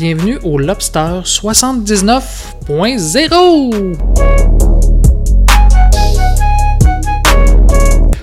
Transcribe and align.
Bienvenue 0.00 0.38
au 0.44 0.58
Lobster 0.58 1.22
79.0! 1.24 3.96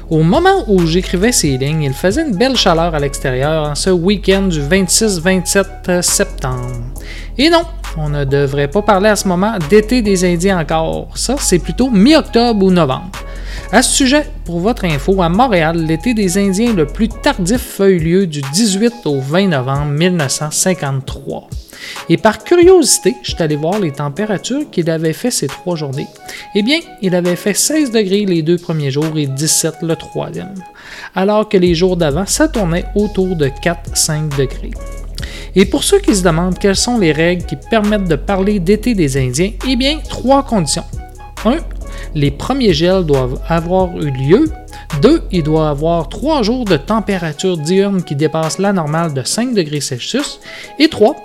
Au 0.09 0.23
moment 0.23 0.63
où 0.69 0.85
j'écrivais 0.85 1.33
ces 1.33 1.57
lignes, 1.57 1.83
il 1.83 1.91
faisait 1.91 2.21
une 2.21 2.37
belle 2.37 2.55
chaleur 2.55 2.95
à 2.95 2.99
l'extérieur 2.99 3.71
en 3.71 3.75
ce 3.75 3.89
week-end 3.89 4.43
du 4.43 4.61
26-27 4.61 6.01
septembre. 6.01 6.71
Et 7.37 7.49
non, 7.49 7.63
on 7.97 8.07
ne 8.07 8.23
devrait 8.23 8.69
pas 8.69 8.81
parler 8.81 9.09
à 9.09 9.17
ce 9.17 9.27
moment 9.27 9.57
d'été 9.69 10.01
des 10.01 10.23
Indiens 10.23 10.57
encore. 10.57 11.09
Ça, 11.15 11.35
c'est 11.37 11.59
plutôt 11.59 11.89
mi-octobre 11.89 12.65
ou 12.65 12.71
novembre. 12.71 13.11
À 13.73 13.81
ce 13.81 13.93
sujet, 13.93 14.25
pour 14.45 14.61
votre 14.61 14.85
info, 14.85 15.21
à 15.21 15.27
Montréal, 15.27 15.85
l'été 15.85 16.13
des 16.13 16.37
Indiens 16.37 16.71
le 16.71 16.85
plus 16.85 17.09
tardif 17.09 17.81
a 17.81 17.89
eu 17.89 17.99
lieu 17.99 18.27
du 18.27 18.39
18 18.53 18.93
au 19.03 19.19
20 19.19 19.47
novembre 19.47 19.91
1953. 19.91 21.49
Et 22.09 22.17
par 22.17 22.43
curiosité, 22.43 23.15
je 23.23 23.31
suis 23.31 23.43
allé 23.43 23.55
voir 23.55 23.79
les 23.79 23.91
températures 23.91 24.69
qu'il 24.71 24.89
avait 24.89 25.13
fait 25.13 25.31
ces 25.31 25.47
trois 25.47 25.75
journées. 25.75 26.07
Eh 26.55 26.63
bien, 26.63 26.79
il 27.01 27.15
avait 27.15 27.35
fait 27.35 27.53
16 27.53 27.91
degrés 27.91 28.25
les 28.25 28.41
deux 28.41 28.57
premiers 28.57 28.91
jours 28.91 29.17
et 29.17 29.27
17 29.27 29.75
le 29.81 29.95
troisième. 29.95 30.55
Alors 31.15 31.49
que 31.49 31.57
les 31.57 31.75
jours 31.75 31.97
d'avant, 31.97 32.25
ça 32.25 32.47
tournait 32.47 32.85
autour 32.95 33.35
de 33.35 33.47
4-5 33.47 34.37
degrés. 34.37 34.71
Et 35.55 35.65
pour 35.65 35.83
ceux 35.83 35.99
qui 35.99 36.15
se 36.15 36.23
demandent 36.23 36.59
quelles 36.59 36.75
sont 36.75 36.97
les 36.97 37.11
règles 37.11 37.45
qui 37.45 37.55
permettent 37.55 38.09
de 38.09 38.15
parler 38.15 38.59
d'été 38.59 38.93
des 38.93 39.17
Indiens, 39.17 39.51
eh 39.67 39.75
bien, 39.75 39.99
trois 40.09 40.43
conditions. 40.43 40.83
1 41.45 41.57
les 42.13 42.31
premiers 42.31 42.73
gels 42.73 43.03
doivent 43.03 43.39
avoir 43.47 43.97
eu 43.97 44.09
lieu. 44.09 44.49
2. 45.01 45.23
Il 45.31 45.43
doit 45.43 45.69
avoir 45.69 46.07
3 46.07 46.43
jours 46.43 46.65
de 46.65 46.77
température 46.77 47.57
diurne 47.57 48.03
qui 48.03 48.15
dépasse 48.15 48.57
la 48.57 48.71
normale 48.71 49.13
de 49.13 49.23
5 49.23 49.53
degrés 49.53 49.81
Celsius. 49.81 50.39
Et 50.79 50.87
3. 50.87 51.15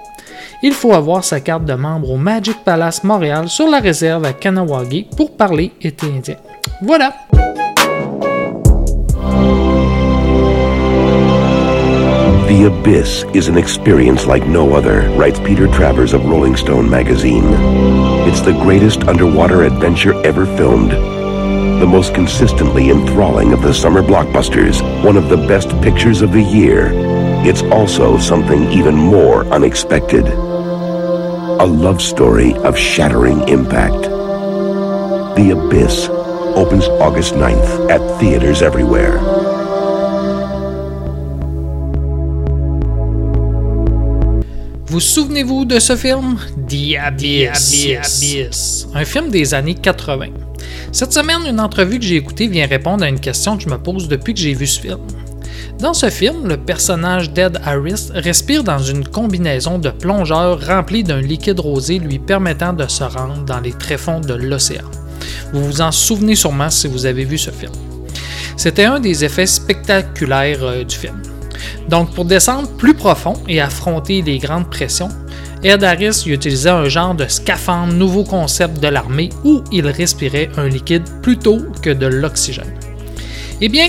Il 0.62 0.74
faut 0.74 0.92
avoir 0.92 1.24
sa 1.24 1.40
carte 1.40 1.64
de 1.64 1.72
membre 1.72 2.10
au 2.10 2.16
Magic 2.18 2.62
Palace 2.64 3.02
Montréal 3.02 3.48
sur 3.48 3.66
la 3.66 3.80
réserve 3.80 4.26
à 4.26 4.34
Kanawagi 4.34 5.06
pour 5.16 5.34
parler 5.34 5.72
été 5.80 6.06
indien. 6.06 6.36
Voilà! 6.82 7.14
The 12.46 12.66
Abyss 12.66 13.24
is 13.32 13.48
an 13.48 13.56
experience 13.56 14.26
like 14.26 14.46
no 14.46 14.74
other, 14.74 15.08
writes 15.16 15.40
Peter 15.40 15.66
Travers 15.66 16.12
of 16.12 16.26
Rolling 16.26 16.56
Stone 16.56 16.90
magazine. 16.90 17.44
It's 18.26 18.42
the 18.42 18.52
greatest 18.52 19.08
underwater 19.08 19.62
adventure 19.62 20.14
ever 20.26 20.44
filmed. 20.58 20.90
The 21.80 21.86
most 21.86 22.12
consistently 22.12 22.90
enthralling 22.90 23.54
of 23.54 23.62
the 23.62 23.72
summer 23.72 24.02
blockbusters, 24.02 24.82
one 25.02 25.16
of 25.16 25.30
the 25.30 25.38
best 25.38 25.70
pictures 25.80 26.20
of 26.20 26.32
the 26.32 26.42
year. 26.42 26.90
It's 27.46 27.62
also 27.72 28.18
something 28.18 28.70
even 28.70 28.94
more 28.94 29.46
unexpected. 29.46 30.49
A 31.60 31.66
love 31.66 32.00
story 32.00 32.54
of 32.64 32.74
shattering 32.74 33.46
impact. 33.46 34.04
The 35.36 35.50
Abyss 35.50 36.08
opens 36.56 36.88
August 37.02 37.34
9th 37.34 37.90
at 37.90 38.00
theaters 38.18 38.62
everywhere. 38.62 39.18
Vous 44.86 45.00
souvenez-vous 45.00 45.66
de 45.66 45.78
ce 45.78 45.96
film? 45.96 46.38
The 46.66 46.96
Abyss. 46.96 48.86
Un 48.94 49.04
film 49.04 49.28
des 49.28 49.52
années 49.52 49.74
80. 49.74 50.28
Cette 50.92 51.12
semaine, 51.12 51.42
une 51.46 51.60
entrevue 51.60 51.98
que 51.98 52.06
j'ai 52.06 52.16
écoutée 52.16 52.46
vient 52.46 52.66
répondre 52.66 53.04
à 53.04 53.08
une 53.10 53.20
question 53.20 53.58
que 53.58 53.64
je 53.64 53.68
me 53.68 53.76
pose 53.76 54.08
depuis 54.08 54.32
que 54.32 54.40
j'ai 54.40 54.54
vu 54.54 54.66
ce 54.66 54.80
film. 54.80 55.00
Dans 55.80 55.94
ce 55.94 56.10
film, 56.10 56.46
le 56.46 56.58
personnage 56.58 57.30
d'Ed 57.30 57.58
Harris 57.64 58.10
respire 58.12 58.62
dans 58.62 58.80
une 58.80 59.08
combinaison 59.08 59.78
de 59.78 59.88
plongeurs 59.88 60.60
remplis 60.66 61.02
d'un 61.02 61.22
liquide 61.22 61.58
rosé 61.58 61.98
lui 61.98 62.18
permettant 62.18 62.74
de 62.74 62.86
se 62.86 63.02
rendre 63.02 63.46
dans 63.46 63.60
les 63.60 63.72
tréfonds 63.72 64.20
de 64.20 64.34
l'océan. 64.34 64.84
Vous 65.54 65.64
vous 65.64 65.80
en 65.80 65.90
souvenez 65.90 66.34
sûrement 66.34 66.68
si 66.68 66.86
vous 66.86 67.06
avez 67.06 67.24
vu 67.24 67.38
ce 67.38 67.50
film. 67.50 67.72
C'était 68.58 68.84
un 68.84 69.00
des 69.00 69.24
effets 69.24 69.46
spectaculaires 69.46 70.62
euh, 70.62 70.84
du 70.84 70.94
film. 70.94 71.22
Donc, 71.88 72.14
pour 72.14 72.26
descendre 72.26 72.68
plus 72.76 72.92
profond 72.92 73.32
et 73.48 73.62
affronter 73.62 74.20
les 74.20 74.36
grandes 74.36 74.68
pressions, 74.68 75.08
Ed 75.62 75.82
Harris 75.82 76.24
utilisait 76.26 76.68
un 76.68 76.88
genre 76.90 77.14
de 77.14 77.26
scaphandre 77.26 77.94
nouveau 77.94 78.24
concept 78.24 78.80
de 78.80 78.88
l'armée 78.88 79.30
où 79.44 79.62
il 79.72 79.86
respirait 79.86 80.50
un 80.58 80.68
liquide 80.68 81.04
plutôt 81.22 81.58
que 81.80 81.90
de 81.90 82.06
l'oxygène. 82.06 82.74
Eh 83.62 83.68
bien, 83.70 83.88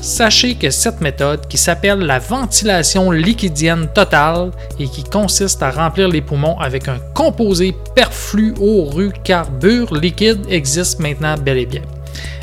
sachez 0.00 0.54
que 0.54 0.70
cette 0.70 1.00
méthode, 1.00 1.46
qui 1.48 1.58
s'appelle 1.58 2.00
la 2.00 2.18
ventilation 2.18 3.10
liquidienne 3.10 3.88
totale 3.94 4.50
et 4.78 4.88
qui 4.88 5.04
consiste 5.04 5.62
à 5.62 5.70
remplir 5.70 6.08
les 6.08 6.22
poumons 6.22 6.58
avec 6.58 6.88
un 6.88 6.98
composé 7.14 7.74
perfluorocarbure 7.94 9.94
liquide, 9.94 10.46
existe 10.48 11.00
maintenant 11.00 11.36
bel 11.36 11.58
et 11.58 11.66
bien. 11.66 11.82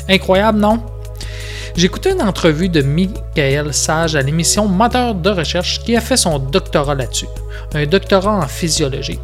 Incroyable, 0.08 0.58
non? 0.58 0.82
Écouté 1.76 2.10
une 2.10 2.22
entrevue 2.22 2.68
de 2.68 2.82
Michael 2.82 3.72
Sage 3.72 4.16
à 4.16 4.22
l'émission 4.22 4.66
Moteur 4.66 5.14
de 5.14 5.30
recherche 5.30 5.80
qui 5.84 5.96
a 5.96 6.00
fait 6.00 6.16
son 6.16 6.40
doctorat 6.40 6.96
là-dessus, 6.96 7.28
un 7.72 7.86
doctorat 7.86 8.38
en 8.38 8.48
physiologie. 8.48 9.20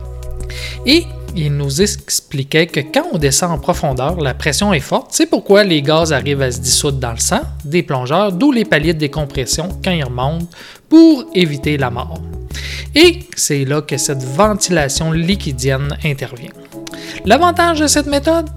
Et 0.86 1.04
il 1.36 1.56
nous 1.56 1.82
expliquait 1.82 2.66
que 2.66 2.80
quand 2.80 3.06
on 3.12 3.18
descend 3.18 3.52
en 3.52 3.58
profondeur, 3.58 4.20
la 4.20 4.34
pression 4.34 4.72
est 4.72 4.80
forte, 4.80 5.08
c'est 5.10 5.26
pourquoi 5.26 5.64
les 5.64 5.82
gaz 5.82 6.12
arrivent 6.12 6.42
à 6.42 6.50
se 6.50 6.60
dissoudre 6.60 6.98
dans 6.98 7.12
le 7.12 7.18
sang 7.18 7.42
des 7.64 7.82
plongeurs, 7.82 8.32
d'où 8.32 8.52
les 8.52 8.64
paliers 8.64 8.94
de 8.94 8.98
décompression 8.98 9.68
quand 9.82 9.90
ils 9.90 10.04
remontent 10.04 10.46
pour 10.88 11.26
éviter 11.34 11.76
la 11.76 11.90
mort. 11.90 12.20
Et 12.94 13.20
c'est 13.34 13.64
là 13.64 13.82
que 13.82 13.96
cette 13.96 14.22
ventilation 14.22 15.12
liquidienne 15.12 15.96
intervient. 16.04 16.52
L'avantage 17.24 17.80
de 17.80 17.86
cette 17.86 18.06
méthode, 18.06 18.48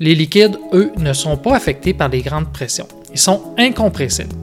les 0.00 0.14
liquides, 0.14 0.58
eux, 0.72 0.90
ne 0.98 1.12
sont 1.12 1.36
pas 1.36 1.56
affectés 1.56 1.94
par 1.94 2.08
les 2.08 2.22
grandes 2.22 2.52
pressions. 2.52 2.88
Ils 3.16 3.18
sont 3.18 3.54
incompressibles. 3.56 4.34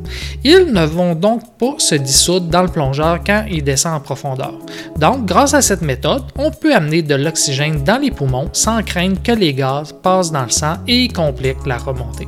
Ils 0.44 0.74
ne 0.74 0.84
vont 0.84 1.14
donc 1.14 1.44
pas 1.60 1.76
se 1.78 1.94
dissoudre 1.94 2.48
dans 2.48 2.64
le 2.64 2.70
plongeur 2.70 3.20
quand 3.24 3.46
il 3.48 3.64
descend 3.64 3.94
en 3.94 4.00
profondeur. 4.00 4.56
Donc, 4.98 5.28
grâce 5.28 5.54
à 5.54 5.62
cette 5.62 5.84
méthode, 5.84 6.24
on 6.40 6.50
peut 6.50 6.74
amener 6.74 7.04
de 7.04 7.14
l'oxygène 7.14 7.84
dans 7.84 8.02
les 8.02 8.10
poumons 8.10 8.50
sans 8.52 8.82
craindre 8.82 9.22
que 9.22 9.32
les 9.32 9.54
gaz 9.54 9.94
passent 10.02 10.32
dans 10.32 10.42
le 10.42 10.50
sang 10.50 10.78
et 10.88 11.08
compliquent 11.08 11.68
la 11.68 11.78
remontée. 11.78 12.28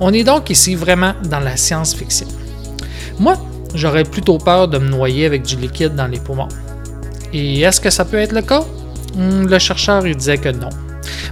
On 0.00 0.12
est 0.12 0.24
donc 0.24 0.50
ici 0.50 0.74
vraiment 0.74 1.12
dans 1.30 1.38
la 1.38 1.56
science-fiction. 1.56 2.26
Moi, 3.20 3.36
j'aurais 3.76 4.02
plutôt 4.02 4.38
peur 4.38 4.66
de 4.66 4.78
me 4.78 4.88
noyer 4.88 5.26
avec 5.26 5.42
du 5.42 5.54
liquide 5.54 5.94
dans 5.94 6.08
les 6.08 6.18
poumons. 6.18 6.48
Et 7.32 7.60
est-ce 7.60 7.80
que 7.80 7.90
ça 7.90 8.04
peut 8.04 8.18
être 8.18 8.32
le 8.32 8.42
cas? 8.42 8.64
Hmm, 9.14 9.46
le 9.46 9.58
chercheur 9.60 10.02
disait 10.02 10.38
que 10.38 10.48
non. 10.48 10.70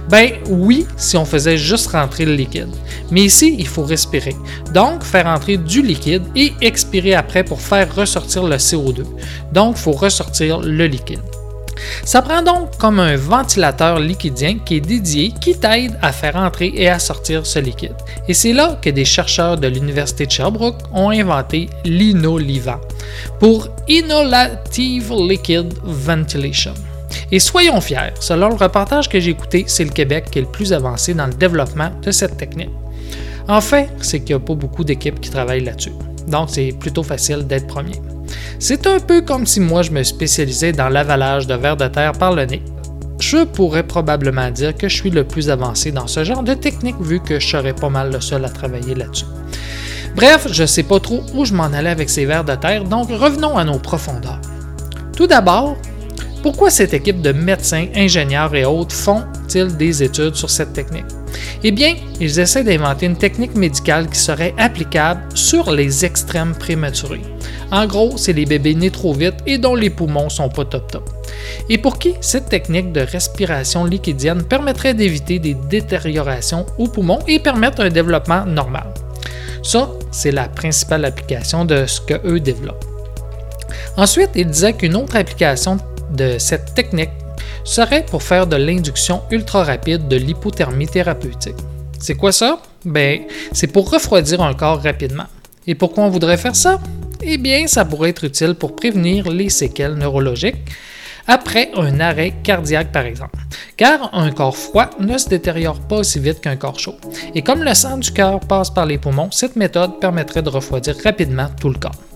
Ben 0.09 0.31
oui, 0.47 0.87
si 0.95 1.17
on 1.17 1.25
faisait 1.25 1.57
juste 1.57 1.87
rentrer 1.87 2.23
le 2.23 2.35
liquide. 2.35 2.69
Mais 3.11 3.21
ici, 3.21 3.55
il 3.57 3.67
faut 3.67 3.83
respirer. 3.83 4.35
Donc, 4.73 5.03
faire 5.03 5.27
entrer 5.27 5.57
du 5.57 5.81
liquide 5.81 6.23
et 6.35 6.53
expirer 6.61 7.13
après 7.13 7.43
pour 7.43 7.61
faire 7.61 7.93
ressortir 7.95 8.43
le 8.43 8.57
CO2. 8.57 9.03
Donc, 9.53 9.75
il 9.77 9.81
faut 9.81 9.91
ressortir 9.91 10.59
le 10.59 10.85
liquide. 10.85 11.21
Ça 12.03 12.21
prend 12.21 12.41
donc 12.41 12.77
comme 12.77 12.99
un 12.99 13.15
ventilateur 13.15 13.99
liquidien 13.99 14.59
qui 14.65 14.77
est 14.77 14.81
dédié 14.81 15.31
qui 15.41 15.57
t'aide 15.57 15.97
à 16.01 16.11
faire 16.11 16.35
entrer 16.35 16.71
et 16.75 16.89
à 16.89 16.99
sortir 16.99 17.45
ce 17.45 17.59
liquide. 17.59 17.95
Et 18.27 18.33
c'est 18.33 18.53
là 18.53 18.77
que 18.81 18.89
des 18.89 19.05
chercheurs 19.05 19.57
de 19.57 19.67
l'Université 19.67 20.25
de 20.25 20.31
Sherbrooke 20.31 20.81
ont 20.93 21.09
inventé 21.09 21.69
l'inolivant 21.85 22.79
pour 23.39 23.67
Innovative 23.87 25.13
Liquid 25.13 25.73
Ventilation. 25.83 26.73
Et 27.31 27.39
soyons 27.39 27.81
fiers, 27.81 28.13
selon 28.19 28.49
le 28.49 28.55
reportage 28.55 29.09
que 29.09 29.19
j'ai 29.19 29.31
écouté, 29.31 29.65
c'est 29.67 29.83
le 29.83 29.91
Québec 29.91 30.25
qui 30.31 30.39
est 30.39 30.43
le 30.43 30.47
plus 30.47 30.73
avancé 30.73 31.13
dans 31.13 31.27
le 31.27 31.33
développement 31.33 31.91
de 32.01 32.11
cette 32.11 32.37
technique. 32.37 32.69
En 33.47 33.61
fait, 33.61 33.89
c'est 34.01 34.19
qu'il 34.19 34.35
n'y 34.35 34.41
a 34.41 34.45
pas 34.45 34.55
beaucoup 34.55 34.83
d'équipes 34.83 35.19
qui 35.21 35.29
travaillent 35.29 35.63
là-dessus. 35.63 35.93
Donc, 36.27 36.49
c'est 36.51 36.73
plutôt 36.77 37.03
facile 37.03 37.47
d'être 37.47 37.67
premier. 37.67 38.01
C'est 38.59 38.87
un 38.87 38.99
peu 38.99 39.21
comme 39.21 39.45
si 39.45 39.59
moi 39.59 39.83
je 39.83 39.91
me 39.91 40.03
spécialisais 40.03 40.73
dans 40.73 40.89
l'avalage 40.89 41.47
de 41.47 41.53
vers 41.53 41.77
de 41.77 41.87
terre 41.87 42.11
par 42.13 42.33
le 42.33 42.45
nez. 42.45 42.61
Je 43.19 43.45
pourrais 43.45 43.83
probablement 43.83 44.51
dire 44.51 44.75
que 44.75 44.89
je 44.89 44.95
suis 44.95 45.09
le 45.09 45.23
plus 45.23 45.49
avancé 45.49 45.91
dans 45.91 46.07
ce 46.07 46.23
genre 46.23 46.43
de 46.43 46.53
technique 46.53 46.99
vu 46.99 47.19
que 47.19 47.39
je 47.39 47.47
serais 47.47 47.73
pas 47.73 47.89
mal 47.89 48.11
le 48.11 48.19
seul 48.19 48.43
à 48.43 48.49
travailler 48.49 48.95
là-dessus. 48.95 49.25
Bref, 50.15 50.47
je 50.51 50.65
sais 50.65 50.83
pas 50.83 50.99
trop 50.99 51.23
où 51.33 51.45
je 51.45 51.53
m'en 51.53 51.65
allais 51.65 51.89
avec 51.89 52.09
ces 52.09 52.25
vers 52.25 52.43
de 52.43 52.55
terre, 52.55 52.83
donc 52.83 53.09
revenons 53.09 53.57
à 53.57 53.63
nos 53.63 53.79
profondeurs. 53.79 54.41
Tout 55.15 55.27
d'abord, 55.27 55.77
pourquoi 56.43 56.69
cette 56.69 56.93
équipe 56.93 57.21
de 57.21 57.31
médecins, 57.31 57.87
ingénieurs 57.95 58.53
et 58.55 58.65
autres 58.65 58.95
font-ils 58.95 59.75
des 59.77 60.03
études 60.03 60.35
sur 60.35 60.49
cette 60.49 60.73
technique? 60.73 61.05
Eh 61.63 61.71
bien, 61.71 61.95
ils 62.19 62.39
essaient 62.39 62.63
d'inventer 62.63 63.05
une 63.05 63.17
technique 63.17 63.55
médicale 63.55 64.07
qui 64.09 64.19
serait 64.19 64.53
applicable 64.57 65.21
sur 65.33 65.71
les 65.71 66.05
extrêmes 66.05 66.55
prématurés. 66.55 67.21
En 67.71 67.85
gros, 67.85 68.15
c'est 68.17 68.33
les 68.33 68.45
bébés 68.45 68.75
nés 68.75 68.91
trop 68.91 69.13
vite 69.13 69.35
et 69.45 69.57
dont 69.57 69.75
les 69.75 69.89
poumons 69.89 70.29
sont 70.29 70.49
pas 70.49 70.65
top 70.65 70.91
top. 70.91 71.09
Et 71.69 71.77
pour 71.77 71.99
qui 71.99 72.13
cette 72.21 72.49
technique 72.49 72.91
de 72.91 73.01
respiration 73.01 73.85
liquidienne 73.85 74.43
permettrait 74.43 74.93
d'éviter 74.93 75.39
des 75.39 75.53
détériorations 75.53 76.65
aux 76.77 76.87
poumons 76.87 77.19
et 77.27 77.39
permettre 77.39 77.81
un 77.81 77.89
développement 77.89 78.45
normal? 78.45 78.87
Ça, 79.63 79.89
c'est 80.11 80.31
la 80.31 80.47
principale 80.47 81.03
application 81.05 81.65
de 81.65 81.85
ce 81.85 81.99
que 81.99 82.15
eux 82.25 82.39
développent. 82.39 82.85
Ensuite, 83.97 84.29
il 84.35 84.47
disait 84.47 84.73
qu'une 84.73 84.95
autre 84.95 85.15
application 85.15 85.77
de 86.13 86.37
cette 86.37 86.73
technique 86.73 87.09
serait 87.67 88.05
pour 88.05 88.23
faire 88.23 88.47
de 88.47 88.55
l'induction 88.55 89.21
ultra 89.29 89.63
rapide 89.63 90.07
de 90.07 90.15
l'hypothermie 90.15 90.87
thérapeutique. 90.87 91.57
C'est 91.99 92.15
quoi 92.15 92.31
ça? 92.31 92.59
Ben, 92.85 93.21
c'est 93.51 93.67
pour 93.67 93.91
refroidir 93.91 94.41
un 94.41 94.53
corps 94.53 94.81
rapidement. 94.81 95.25
Et 95.67 95.75
pourquoi 95.75 96.05
on 96.05 96.09
voudrait 96.09 96.37
faire 96.37 96.55
ça? 96.55 96.79
Eh 97.21 97.37
bien, 97.37 97.67
ça 97.67 97.83
pourrait 97.83 98.11
être 98.11 98.23
utile 98.23 98.55
pour 98.55 98.75
prévenir 98.75 99.29
les 99.29 99.49
séquelles 99.49 99.95
neurologiques 99.95 100.63
après 101.27 101.71
un 101.75 101.99
arrêt 101.99 102.33
cardiaque 102.41 102.93
par 102.93 103.05
exemple, 103.05 103.37
car 103.75 104.09
un 104.13 104.31
corps 104.31 104.55
froid 104.55 104.89
ne 104.97 105.17
se 105.17 105.27
détériore 105.27 105.81
pas 105.81 105.97
aussi 105.97 106.19
vite 106.19 106.39
qu'un 106.39 106.55
corps 106.55 106.79
chaud. 106.79 106.95
Et 107.35 107.41
comme 107.41 107.63
le 107.63 107.73
sang 107.73 107.97
du 107.97 108.11
cœur 108.11 108.39
passe 108.39 108.69
par 108.69 108.85
les 108.85 108.97
poumons, 108.97 109.29
cette 109.31 109.57
méthode 109.57 109.99
permettrait 109.99 110.41
de 110.41 110.49
refroidir 110.49 110.95
rapidement 111.03 111.47
tout 111.59 111.67
le 111.67 111.77
corps. 111.77 112.06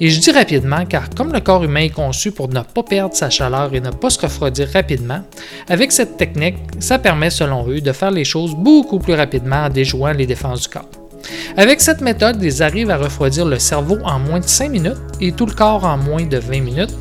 Et 0.00 0.10
je 0.10 0.20
dis 0.20 0.30
rapidement 0.30 0.84
car 0.86 1.10
comme 1.10 1.32
le 1.32 1.40
corps 1.40 1.64
humain 1.64 1.82
est 1.82 1.90
conçu 1.90 2.32
pour 2.32 2.48
ne 2.48 2.60
pas 2.60 2.82
perdre 2.82 3.14
sa 3.14 3.30
chaleur 3.30 3.74
et 3.74 3.80
ne 3.80 3.90
pas 3.90 4.10
se 4.10 4.20
refroidir 4.20 4.68
rapidement, 4.72 5.20
avec 5.68 5.92
cette 5.92 6.16
technique, 6.16 6.56
ça 6.78 6.98
permet 6.98 7.30
selon 7.30 7.68
eux 7.68 7.80
de 7.80 7.92
faire 7.92 8.10
les 8.10 8.24
choses 8.24 8.54
beaucoup 8.54 8.98
plus 8.98 9.14
rapidement 9.14 9.64
en 9.64 9.68
déjouant 9.68 10.12
les 10.12 10.26
défenses 10.26 10.62
du 10.62 10.68
corps. 10.68 10.88
Avec 11.56 11.80
cette 11.80 12.00
méthode, 12.00 12.42
ils 12.42 12.62
arrivent 12.62 12.90
à 12.90 12.96
refroidir 12.96 13.44
le 13.44 13.58
cerveau 13.58 13.98
en 14.04 14.18
moins 14.18 14.40
de 14.40 14.46
5 14.46 14.70
minutes 14.70 14.96
et 15.20 15.32
tout 15.32 15.46
le 15.46 15.52
corps 15.52 15.84
en 15.84 15.98
moins 15.98 16.24
de 16.24 16.38
20 16.38 16.60
minutes, 16.60 16.94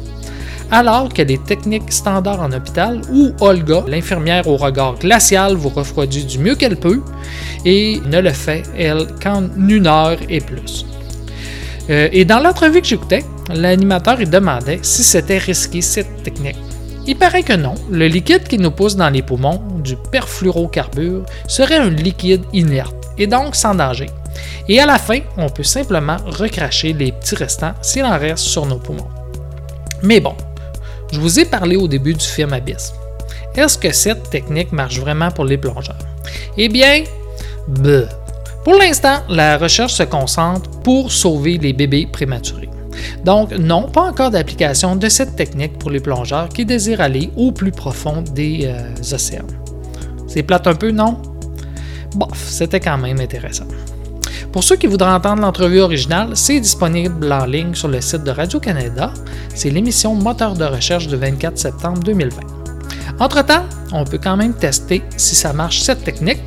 alors 0.72 1.10
que 1.14 1.22
les 1.22 1.38
techniques 1.38 1.92
standards 1.92 2.42
en 2.42 2.52
hôpital 2.52 3.02
où 3.12 3.32
Olga, 3.40 3.84
l'infirmière 3.88 4.48
au 4.48 4.58
regard 4.58 5.00
glacial, 5.00 5.56
vous 5.56 5.70
refroidit 5.70 6.26
du 6.26 6.40
mieux 6.40 6.56
qu'elle 6.56 6.78
peut 6.78 7.02
et 7.66 8.02
ne 8.06 8.20
le 8.20 8.32
fait, 8.32 8.64
elle, 8.78 9.08
qu'en 9.22 9.44
une 9.58 9.88
heure 9.88 10.18
et 10.30 10.42
plus. 10.42 10.86
Euh, 11.90 12.10
et 12.12 12.26
dans 12.26 12.40
l'entrevue 12.40 12.82
que 12.82 12.88
j'écoutais, 12.88 13.24
l'animateur 13.54 14.18
demandait 14.18 14.80
si 14.82 15.04
c'était 15.04 15.38
risqué 15.38 15.82
cette 15.82 16.24
technique. 16.24 16.58
Il 17.08 17.18
paraît 17.18 17.44
que 17.44 17.54
non. 17.54 17.74
Le 17.90 18.08
liquide 18.08 18.44
qui 18.44 18.58
nous 18.58 18.72
pousse 18.72 18.96
dans 18.96 19.10
les 19.10 19.24
poumons, 19.24 19.62
du 19.84 19.96
perfluorocarbure, 20.12 21.26
serait 21.48 21.78
un 21.78 21.90
liquide 21.90 22.44
inerte 22.54 22.96
et 23.18 23.26
donc 23.26 23.56
sans 23.56 23.74
danger. 23.74 24.10
Et 24.68 24.80
à 24.80 24.86
la 24.86 25.00
fin, 25.00 25.20
on 25.38 25.50
peut 25.50 25.64
simplement 25.64 26.18
recracher 26.26 26.94
les 26.94 27.12
petits 27.12 27.36
restants 27.36 27.74
s'il 27.82 28.06
en 28.06 28.18
reste 28.18 28.44
sur 28.44 28.66
nos 28.68 28.78
poumons. 28.78 29.08
Mais 30.04 30.20
bon, 30.20 30.36
je 31.12 31.20
vous 31.20 31.40
ai 31.40 31.46
parlé 31.46 31.76
au 31.76 31.88
début 31.88 32.14
du 32.14 32.24
film 32.24 32.54
Abyss. 32.54 32.94
Est-ce 33.56 33.78
que 33.78 33.92
cette 33.92 34.30
technique 34.30 34.72
marche 34.72 35.00
vraiment 35.00 35.32
pour 35.32 35.46
les 35.46 35.58
plongeurs? 35.58 35.98
Eh 36.56 36.70
bien, 36.70 37.04
bleu. 37.68 38.08
Pour 38.64 38.76
l'instant, 38.76 39.20
la 39.30 39.58
recherche 39.58 39.94
se 39.94 40.04
concentre 40.04 40.70
pour 40.82 41.12
sauver 41.12 41.58
les 41.58 41.74
bébés 41.74 42.08
prématurés. 42.12 42.70
Donc, 43.24 43.52
non, 43.52 43.84
pas 43.84 44.02
encore 44.02 44.32
d'application 44.32 44.96
de 44.96 45.08
cette 45.10 45.36
technique 45.36 45.78
pour 45.80 45.90
les 45.90 46.00
plongeurs 46.00 46.50
qui 46.50 46.66
désirent 46.66 47.02
aller 47.02 47.32
au 47.38 47.52
plus 47.52 47.72
profond 47.72 48.22
des 48.34 48.62
euh, 48.66 49.16
océans. 49.16 49.48
C'est 50.28 50.44
plate 50.44 50.68
un 50.68 50.76
peu, 50.76 50.92
non? 50.92 51.22
Bof, 52.16 52.38
c'était 52.38 52.80
quand 52.80 52.98
même 52.98 53.20
intéressant. 53.20 53.68
Pour 54.52 54.64
ceux 54.64 54.76
qui 54.76 54.88
voudraient 54.88 55.12
entendre 55.12 55.42
l'entrevue 55.42 55.80
originale, 55.80 56.32
c'est 56.34 56.60
disponible 56.60 57.32
en 57.32 57.46
ligne 57.46 57.76
sur 57.76 57.88
le 57.88 58.02
site 58.02 58.24
de 58.24 58.32
Radio-Canada. 58.32 59.14
C'est 59.54 59.70
l'émission 59.70 60.16
Moteur 60.16 60.56
de 60.56 60.66
recherche 60.66 61.08
du 61.08 61.16
24 61.16 61.58
septembre 61.58 62.00
2020. 62.00 62.59
Entre-temps, 63.20 63.66
on 63.92 64.06
peut 64.06 64.20
quand 64.22 64.38
même 64.38 64.54
tester 64.54 65.04
si 65.18 65.36
ça 65.36 65.52
marche 65.52 65.82
cette 65.82 66.04
technique. 66.04 66.40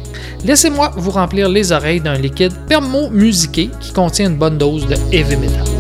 Laissez-moi 0.45 0.93
vous 0.97 1.11
remplir 1.11 1.49
les 1.49 1.71
oreilles 1.71 2.01
d'un 2.01 2.15
liquide 2.15 2.53
permo-musiqué 2.67 3.71
qui 3.81 3.93
contient 3.93 4.31
une 4.31 4.37
bonne 4.37 4.59
dose 4.59 4.87
de 4.87 4.97
heavy 5.13 5.37
metal. 5.37 5.72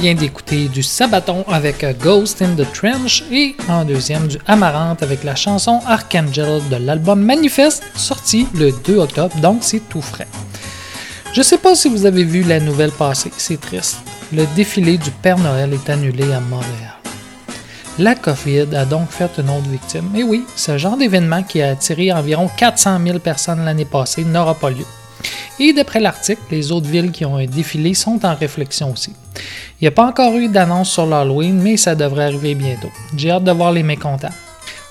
Vient 0.00 0.14
d'écouter 0.14 0.68
du 0.68 0.82
Sabaton 0.82 1.44
avec 1.46 1.84
Ghost 2.00 2.40
in 2.40 2.54
the 2.54 2.66
Trench 2.72 3.22
et 3.30 3.54
en 3.68 3.84
deuxième 3.84 4.28
du 4.28 4.38
Amaranth 4.46 5.02
avec 5.02 5.24
la 5.24 5.34
chanson 5.34 5.80
Archangel 5.86 6.62
de 6.70 6.76
l'album 6.76 7.20
Manifest 7.20 7.82
sorti 7.94 8.46
le 8.54 8.72
2 8.72 8.96
octobre, 8.96 9.36
donc 9.42 9.58
c'est 9.60 9.86
tout 9.90 10.00
frais. 10.00 10.26
Je 11.34 11.42
sais 11.42 11.58
pas 11.58 11.74
si 11.74 11.90
vous 11.90 12.06
avez 12.06 12.24
vu 12.24 12.42
la 12.42 12.60
nouvelle 12.60 12.92
passer, 12.92 13.30
c'est 13.36 13.60
triste. 13.60 13.98
Le 14.32 14.46
défilé 14.56 14.96
du 14.96 15.10
Père 15.10 15.38
Noël 15.38 15.74
est 15.74 15.90
annulé 15.90 16.32
à 16.32 16.40
Montréal. 16.40 16.94
La 17.98 18.14
COVID 18.14 18.74
a 18.74 18.86
donc 18.86 19.10
fait 19.10 19.30
une 19.36 19.50
autre 19.50 19.68
victime. 19.68 20.10
Et 20.16 20.22
oui, 20.22 20.46
ce 20.56 20.78
genre 20.78 20.96
d'événement 20.96 21.42
qui 21.42 21.60
a 21.60 21.72
attiré 21.72 22.10
environ 22.10 22.48
400 22.56 23.00
000 23.04 23.18
personnes 23.18 23.66
l'année 23.66 23.84
passée 23.84 24.24
n'aura 24.24 24.54
pas 24.54 24.70
lieu. 24.70 24.86
Et 25.58 25.72
d'après 25.72 26.00
l'article, 26.00 26.40
les 26.50 26.72
autres 26.72 26.88
villes 26.88 27.10
qui 27.10 27.24
ont 27.24 27.36
un 27.36 27.46
défilé 27.46 27.94
sont 27.94 28.24
en 28.24 28.34
réflexion 28.34 28.92
aussi. 28.92 29.12
Il 29.80 29.84
n'y 29.84 29.88
a 29.88 29.92
pas 29.92 30.06
encore 30.06 30.34
eu 30.36 30.48
d'annonce 30.48 30.90
sur 30.90 31.06
l'Halloween, 31.06 31.60
mais 31.60 31.76
ça 31.76 31.94
devrait 31.94 32.24
arriver 32.24 32.54
bientôt. 32.54 32.90
J'ai 33.16 33.30
hâte 33.30 33.44
de 33.44 33.52
voir 33.52 33.72
les 33.72 33.82
mécontents. 33.82 34.32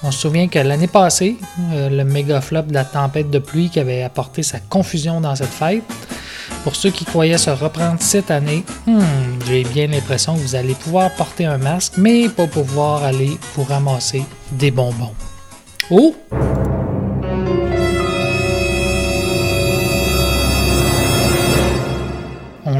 On 0.02 0.12
se 0.12 0.20
souvient 0.20 0.48
que 0.48 0.60
l'année 0.60 0.88
passée, 0.88 1.36
euh, 1.74 1.90
le 1.90 2.04
méga 2.06 2.40
flop 2.40 2.64
de 2.64 2.74
la 2.74 2.86
tempête 2.86 3.30
de 3.30 3.40
pluie 3.40 3.70
qui 3.70 3.80
avait 3.80 4.04
apporté 4.04 4.44
sa 4.44 4.60
confusion 4.60 5.20
dans 5.20 5.36
cette 5.36 5.48
fête, 5.48 5.84
pour 6.64 6.76
ceux 6.76 6.90
qui 6.90 7.06
croyaient 7.06 7.38
se 7.38 7.50
reprendre 7.50 7.98
cette 8.00 8.32
année, 8.32 8.64
hmm, 8.86 9.02
j'ai 9.48 9.64
bien 9.64 9.88
l'impression 9.88 10.36
que 10.36 10.40
vous 10.40 10.56
allez 10.56 10.74
pouvoir 10.74 11.12
porter 11.12 11.46
un 11.46 11.58
masque, 11.58 11.94
mais 11.98 12.30
pas 12.30 12.48
pouvoir 12.48 13.04
aller 13.04 13.38
vous 13.56 13.64
ramasser 13.64 14.24
des 14.52 14.72
bonbons. 14.72 15.14
Oh! 15.92 16.16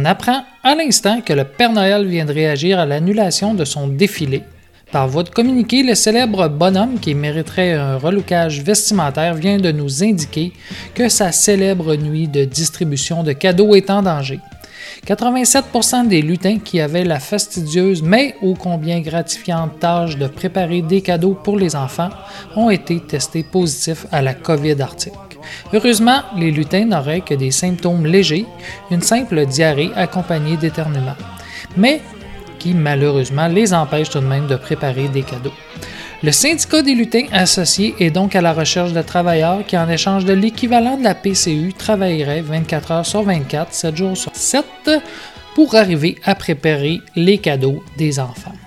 Apprend 0.10 0.44
à 0.64 0.74
l'instant 0.74 1.22
que 1.22 1.34
le 1.34 1.44
Père 1.44 1.72
Noël 1.72 2.08
vient 2.08 2.26
de 2.26 2.34
réagir 2.34 2.80
à 2.80 2.86
l'annulation 2.88 3.54
de 3.54 3.64
son 3.64 3.88
défilé. 3.88 4.42
Par 4.92 5.08
voie 5.08 5.22
de 5.22 5.30
communiqué, 5.30 5.84
le 5.84 5.94
célèbre 5.94 6.48
bonhomme 6.48 7.00
qui 7.00 7.14
mériterait 7.14 7.74
un 7.74 7.98
relookage 7.98 8.64
vestimentaire 8.64 9.36
vient 9.36 9.60
de 9.60 9.72
nous 9.72 10.04
indiquer 10.04 10.52
que 10.96 11.10
sa 11.10 11.32
célèbre 11.32 11.96
nuit 11.96 12.28
de 12.28 12.44
distribution 12.44 13.22
de 13.22 13.34
cadeaux 13.34 13.76
est 13.76 13.92
en 13.92 14.02
danger. 14.02 14.40
87% 15.06 16.08
des 16.08 16.24
lutins 16.24 16.58
qui 16.58 16.82
avaient 16.82 17.06
la 17.06 17.20
fastidieuse 17.20 18.02
mais 18.02 18.36
ô 18.42 18.56
combien 18.56 19.02
gratifiante 19.02 19.80
tâche 19.80 20.18
de 20.18 20.26
préparer 20.26 20.82
des 20.82 21.02
cadeaux 21.02 21.36
pour 21.36 21.56
les 21.56 21.76
enfants 21.76 22.10
ont 22.56 22.72
été 22.72 23.00
testés 23.00 23.44
positifs 23.44 24.08
à 24.12 24.24
la 24.24 24.34
COVID 24.34 24.82
arctique. 24.82 25.29
Heureusement, 25.74 26.22
les 26.38 26.52
lutins 26.52 26.86
n'auraient 26.86 27.22
que 27.22 27.34
des 27.34 27.52
symptômes 27.52 28.06
légers, 28.06 28.46
une 28.92 29.02
simple 29.02 29.46
diarrhée 29.46 29.92
accompagnée 29.96 30.58
d'éternuement, 30.58 31.16
mais 31.78 32.02
qui 32.58 32.74
malheureusement 32.74 33.48
les 33.48 33.74
empêchent 33.74 34.10
tout 34.10 34.20
de 34.20 34.26
même 34.26 34.48
de 34.48 34.56
préparer 34.56 35.08
des 35.08 35.24
cadeaux. 35.24 35.54
Le 36.22 36.34
syndicat 36.34 36.82
des 36.82 36.96
lutins 36.96 37.28
associés 37.32 37.96
est 38.00 38.12
donc 38.12 38.36
à 38.36 38.42
la 38.42 38.52
recherche 38.52 38.92
de 38.92 39.02
travailleurs 39.02 39.66
qui, 39.66 39.78
en 39.78 39.90
échange 39.90 40.26
de 40.26 40.34
l'équivalent 40.34 40.98
de 40.98 41.04
la 41.04 41.16
PCU, 41.16 41.72
travailleraient 41.72 42.42
24 42.42 42.92
heures 42.92 43.06
sur 43.06 43.24
24, 43.24 43.74
7 43.74 43.96
jours 43.96 44.18
sur 44.18 44.36
7, 44.36 44.66
pour 45.56 45.76
arriver 45.76 46.18
à 46.26 46.36
préparer 46.36 47.00
les 47.16 47.38
cadeaux 47.38 47.82
des 47.98 48.20
enfants. 48.20 48.59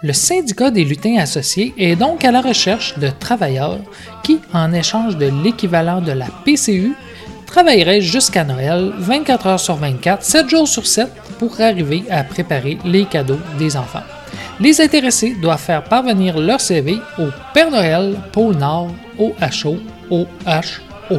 Le 0.00 0.12
syndicat 0.12 0.70
des 0.70 0.84
lutins 0.84 1.16
associés 1.18 1.74
est 1.76 1.96
donc 1.96 2.24
à 2.24 2.30
la 2.30 2.40
recherche 2.40 2.96
de 3.00 3.08
travailleurs 3.08 3.80
qui, 4.22 4.38
en 4.52 4.72
échange 4.72 5.16
de 5.16 5.28
l'équivalent 5.42 6.00
de 6.00 6.12
la 6.12 6.26
PCU, 6.44 6.92
travailleraient 7.46 8.00
jusqu'à 8.00 8.44
Noël 8.44 8.92
24 8.96 9.46
heures 9.48 9.60
sur 9.60 9.74
24, 9.74 10.22
7 10.22 10.48
jours 10.48 10.68
sur 10.68 10.86
7 10.86 11.08
pour 11.40 11.60
arriver 11.60 12.04
à 12.10 12.22
préparer 12.22 12.78
les 12.84 13.06
cadeaux 13.06 13.40
des 13.58 13.76
enfants. 13.76 14.04
Les 14.60 14.80
intéressés 14.80 15.34
doivent 15.42 15.60
faire 15.60 15.82
parvenir 15.82 16.38
leur 16.38 16.60
CV 16.60 16.98
au 17.18 17.26
Père 17.52 17.72
Noël, 17.72 18.14
Pôle 18.30 18.54
Nord, 18.54 18.92
OHO, 19.18 19.78
OHO. 20.10 21.18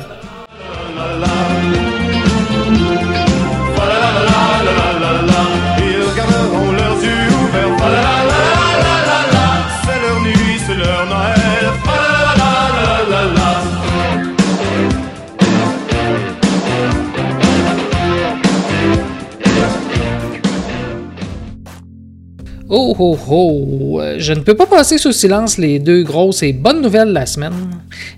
Oh 22.72 22.96
oh 23.00 23.18
oh! 23.28 24.00
Euh, 24.00 24.18
Je 24.20 24.32
ne 24.32 24.42
peux 24.42 24.54
pas 24.54 24.68
passer 24.68 25.00
sous 25.00 25.12
silence 25.12 25.58
les 25.58 25.80
deux 25.80 26.04
grosses 26.04 26.44
et 26.44 26.54
bonnes 26.54 26.82
nouvelles 26.82 27.08
de 27.08 27.14
la 27.14 27.26
semaine. 27.26 27.54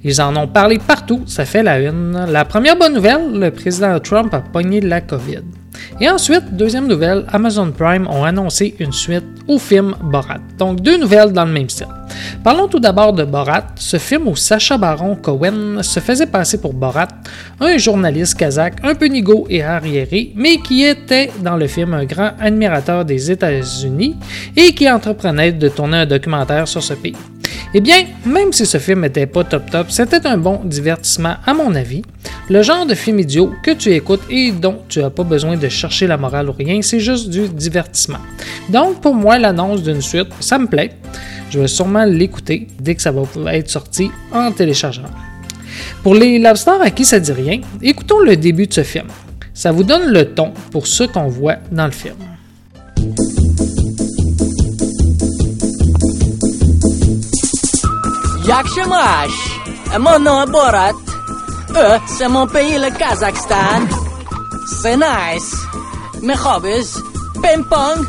Ils 0.03 0.21
en 0.21 0.35
ont 0.35 0.47
parlé 0.47 0.77
partout, 0.77 1.21
ça 1.25 1.45
fait 1.45 1.63
la 1.63 1.79
une. 1.79 2.25
La 2.29 2.43
première 2.43 2.75
bonne 2.75 2.95
nouvelle, 2.95 3.31
le 3.31 3.49
président 3.51 3.97
Trump 4.01 4.33
a 4.33 4.41
pogné 4.41 4.81
la 4.81 4.99
COVID. 4.99 5.43
Et 5.99 6.09
ensuite, 6.09 6.55
deuxième 6.55 6.87
nouvelle, 6.87 7.25
Amazon 7.31 7.71
Prime 7.71 8.07
ont 8.07 8.23
annoncé 8.23 8.75
une 8.79 8.91
suite 8.91 9.25
au 9.47 9.57
film 9.57 9.95
Borat. 10.01 10.39
Donc 10.57 10.81
deux 10.81 10.97
nouvelles 10.97 11.31
dans 11.31 11.45
le 11.45 11.51
même 11.51 11.69
style. 11.69 11.87
Parlons 12.43 12.67
tout 12.67 12.79
d'abord 12.79 13.13
de 13.13 13.23
Borat, 13.23 13.67
ce 13.75 13.97
film 13.97 14.27
où 14.27 14.35
Sacha 14.35 14.77
Baron 14.77 15.15
Cohen 15.15 15.81
se 15.81 15.99
faisait 15.99 16.25
passer 16.25 16.59
pour 16.59 16.73
Borat, 16.73 17.07
un 17.59 17.77
journaliste 17.77 18.37
kazakh 18.37 18.75
un 18.83 18.95
peu 18.95 19.05
nigo 19.05 19.45
et 19.49 19.63
arriéré, 19.63 20.31
mais 20.35 20.57
qui 20.57 20.83
était 20.83 21.31
dans 21.41 21.57
le 21.57 21.67
film 21.67 21.93
un 21.93 22.05
grand 22.05 22.31
admirateur 22.39 23.05
des 23.05 23.31
États-Unis 23.31 24.15
et 24.55 24.73
qui 24.73 24.89
entreprenait 24.89 25.51
de 25.51 25.69
tourner 25.69 25.97
un 25.97 26.05
documentaire 26.05 26.67
sur 26.67 26.81
ce 26.81 26.93
pays. 26.93 27.15
Eh 27.73 27.81
bien, 27.81 28.05
même 28.25 28.53
si 28.53 28.65
ce 28.65 28.77
film 28.77 29.03
était 29.05 29.25
pas 29.25 29.43
top 29.43 29.69
top, 29.69 29.91
c'était 29.91 30.25
un 30.27 30.37
bon 30.37 30.61
divertissement 30.63 31.35
à 31.45 31.53
mon 31.53 31.73
avis. 31.75 32.01
Le 32.49 32.61
genre 32.63 32.85
de 32.85 32.95
film 32.95 33.19
idiot 33.19 33.53
que 33.63 33.71
tu 33.71 33.93
écoutes 33.93 34.23
et 34.29 34.51
dont 34.51 34.81
tu 34.89 34.99
n'as 34.99 35.09
pas 35.09 35.23
besoin 35.23 35.57
de 35.57 35.69
chercher 35.69 36.07
la 36.07 36.17
morale 36.17 36.49
ou 36.49 36.53
rien, 36.53 36.81
c'est 36.81 36.99
juste 36.99 37.29
du 37.29 37.47
divertissement. 37.47 38.19
Donc 38.69 39.01
pour 39.01 39.15
moi, 39.15 39.37
l'annonce 39.37 39.83
d'une 39.83 40.01
suite, 40.01 40.29
ça 40.39 40.57
me 40.57 40.67
plaît. 40.67 40.91
Je 41.49 41.59
vais 41.59 41.67
sûrement 41.67 42.05
l'écouter 42.05 42.67
dès 42.79 42.95
que 42.95 43.01
ça 43.01 43.11
va 43.11 43.23
être 43.55 43.69
sorti 43.69 44.09
en 44.31 44.51
téléchargement. 44.51 45.09
Pour 46.03 46.15
les 46.15 46.39
lobsters 46.39 46.81
à 46.81 46.89
qui 46.89 47.05
ça 47.05 47.19
dit 47.19 47.31
rien, 47.31 47.61
écoutons 47.81 48.19
le 48.19 48.35
début 48.35 48.67
de 48.67 48.73
ce 48.73 48.83
film. 48.83 49.07
Ça 49.53 49.71
vous 49.71 49.83
donne 49.83 50.11
le 50.11 50.33
ton 50.33 50.53
pour 50.71 50.87
ce 50.87 51.03
qu'on 51.03 51.27
voit 51.27 51.57
dans 51.71 51.85
le 51.85 51.91
film. 51.91 52.15
Jak 58.47 58.67
się 58.67 58.85
masz? 58.87 59.59
Mon 59.99 60.23
nom 60.23 60.41
est 60.43 60.51
Borat. 60.51 60.95
Euh, 61.75 61.99
c'est 62.17 62.29
mon 62.29 62.47
pays, 62.47 62.77
le 62.79 62.91
Kazakhstan. 62.91 63.87
C'est 64.81 64.97
nice. 64.97 65.55
Mes 66.21 66.35
hobbies, 66.35 66.97
ping-pong, 67.41 68.05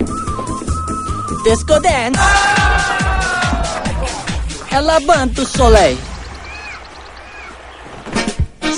disco 1.44 1.74
dance, 1.80 2.18
et 4.70 4.80
la 4.80 5.00
bande 5.00 5.30
du 5.30 5.44
soleil. 5.44 5.96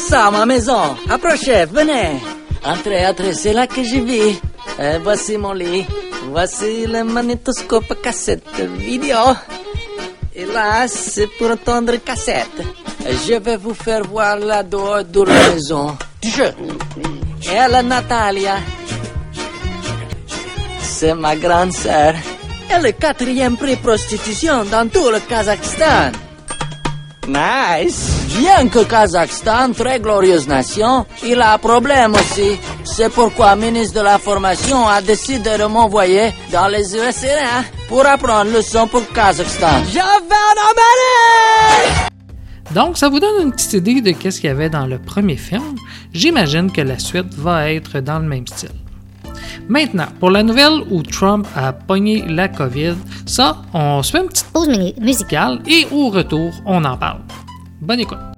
Ça, 0.08 0.30
ma 0.30 0.44
maison. 0.46 0.96
Approchez, 1.10 1.66
venez. 1.66 2.20
Entrez, 2.64 3.06
entrez, 3.06 3.34
c'est 3.34 3.52
là 3.52 3.66
que 3.66 3.82
je 3.82 3.96
vis. 3.96 4.40
Euh, 4.80 4.98
voici 5.02 5.36
mon 5.38 5.52
lit. 5.52 5.86
Voici 6.30 6.86
le 6.86 7.04
magnétoscope 7.04 7.94
cassette 8.02 8.60
vidéo. 8.78 9.34
Là, 10.36 10.88
c'est 10.88 11.28
pour 11.38 11.50
entendre 11.52 11.94
cassette. 12.04 12.60
Je 13.06 13.34
vais 13.34 13.56
vous 13.56 13.74
faire 13.74 14.02
voir 14.02 14.36
la 14.36 14.64
dehors 14.64 15.04
de 15.04 15.22
la 15.22 15.50
maison. 15.50 15.96
Je. 16.22 16.42
Elle, 17.52 17.86
Natalia. 17.86 18.56
C'est 20.82 21.14
ma 21.14 21.36
grande 21.36 21.72
sœur. 21.72 22.14
Elle 22.68 22.86
est 22.86 22.94
quatrième 22.94 23.56
prix 23.56 23.76
prostitution 23.76 24.64
dans 24.64 24.88
tout 24.88 25.08
le 25.08 25.20
Kazakhstan. 25.20 26.10
Nice. 27.28 28.10
Bien 28.36 28.68
que 28.68 28.84
Kazakhstan, 28.84 29.72
très 29.72 30.00
glorieuse 30.00 30.48
nation, 30.48 31.06
il 31.24 31.40
a 31.40 31.54
un 31.54 31.58
problème 31.58 32.14
aussi. 32.14 32.58
C'est 32.84 33.08
pourquoi 33.12 33.54
le 33.54 33.62
ministre 33.62 33.98
de 33.98 34.04
la 34.04 34.18
Formation 34.18 34.86
a 34.86 35.00
décidé 35.00 35.56
de 35.58 35.64
m'envoyer 35.64 36.32
dans 36.52 36.68
les 36.68 36.94
USA 36.94 37.64
pour 37.88 38.04
apprendre 38.06 38.52
le 38.52 38.60
son 38.60 38.86
pour 38.86 39.08
Kazakhstan. 39.10 39.84
Je 39.88 39.94
vais 39.94 40.00
en 40.00 40.60
Amérique! 40.70 42.12
Donc, 42.74 42.98
ça 42.98 43.08
vous 43.08 43.20
donne 43.20 43.42
une 43.42 43.52
petite 43.52 43.72
idée 43.72 44.00
de 44.00 44.10
qu'est-ce 44.12 44.40
qu'il 44.40 44.48
y 44.48 44.52
avait 44.52 44.68
dans 44.68 44.86
le 44.86 44.98
premier 44.98 45.36
film. 45.36 45.76
J'imagine 46.12 46.70
que 46.70 46.82
la 46.82 46.98
suite 46.98 47.32
va 47.34 47.70
être 47.72 48.00
dans 48.00 48.18
le 48.18 48.26
même 48.26 48.46
style. 48.46 48.70
Maintenant, 49.68 50.08
pour 50.20 50.30
la 50.30 50.42
nouvelle 50.42 50.82
où 50.90 51.02
Trump 51.02 51.46
a 51.56 51.72
pogné 51.72 52.24
la 52.28 52.48
COVID, 52.48 52.96
ça, 53.24 53.62
on 53.72 54.02
se 54.02 54.12
fait 54.12 54.18
une 54.18 54.28
petite 54.28 54.46
Pause 54.52 54.68
musicale 55.00 55.60
et 55.66 55.86
au 55.90 56.10
retour, 56.10 56.52
on 56.66 56.84
en 56.84 56.96
parle. 56.96 57.20
Bonne 57.80 58.00
écoute. 58.00 58.33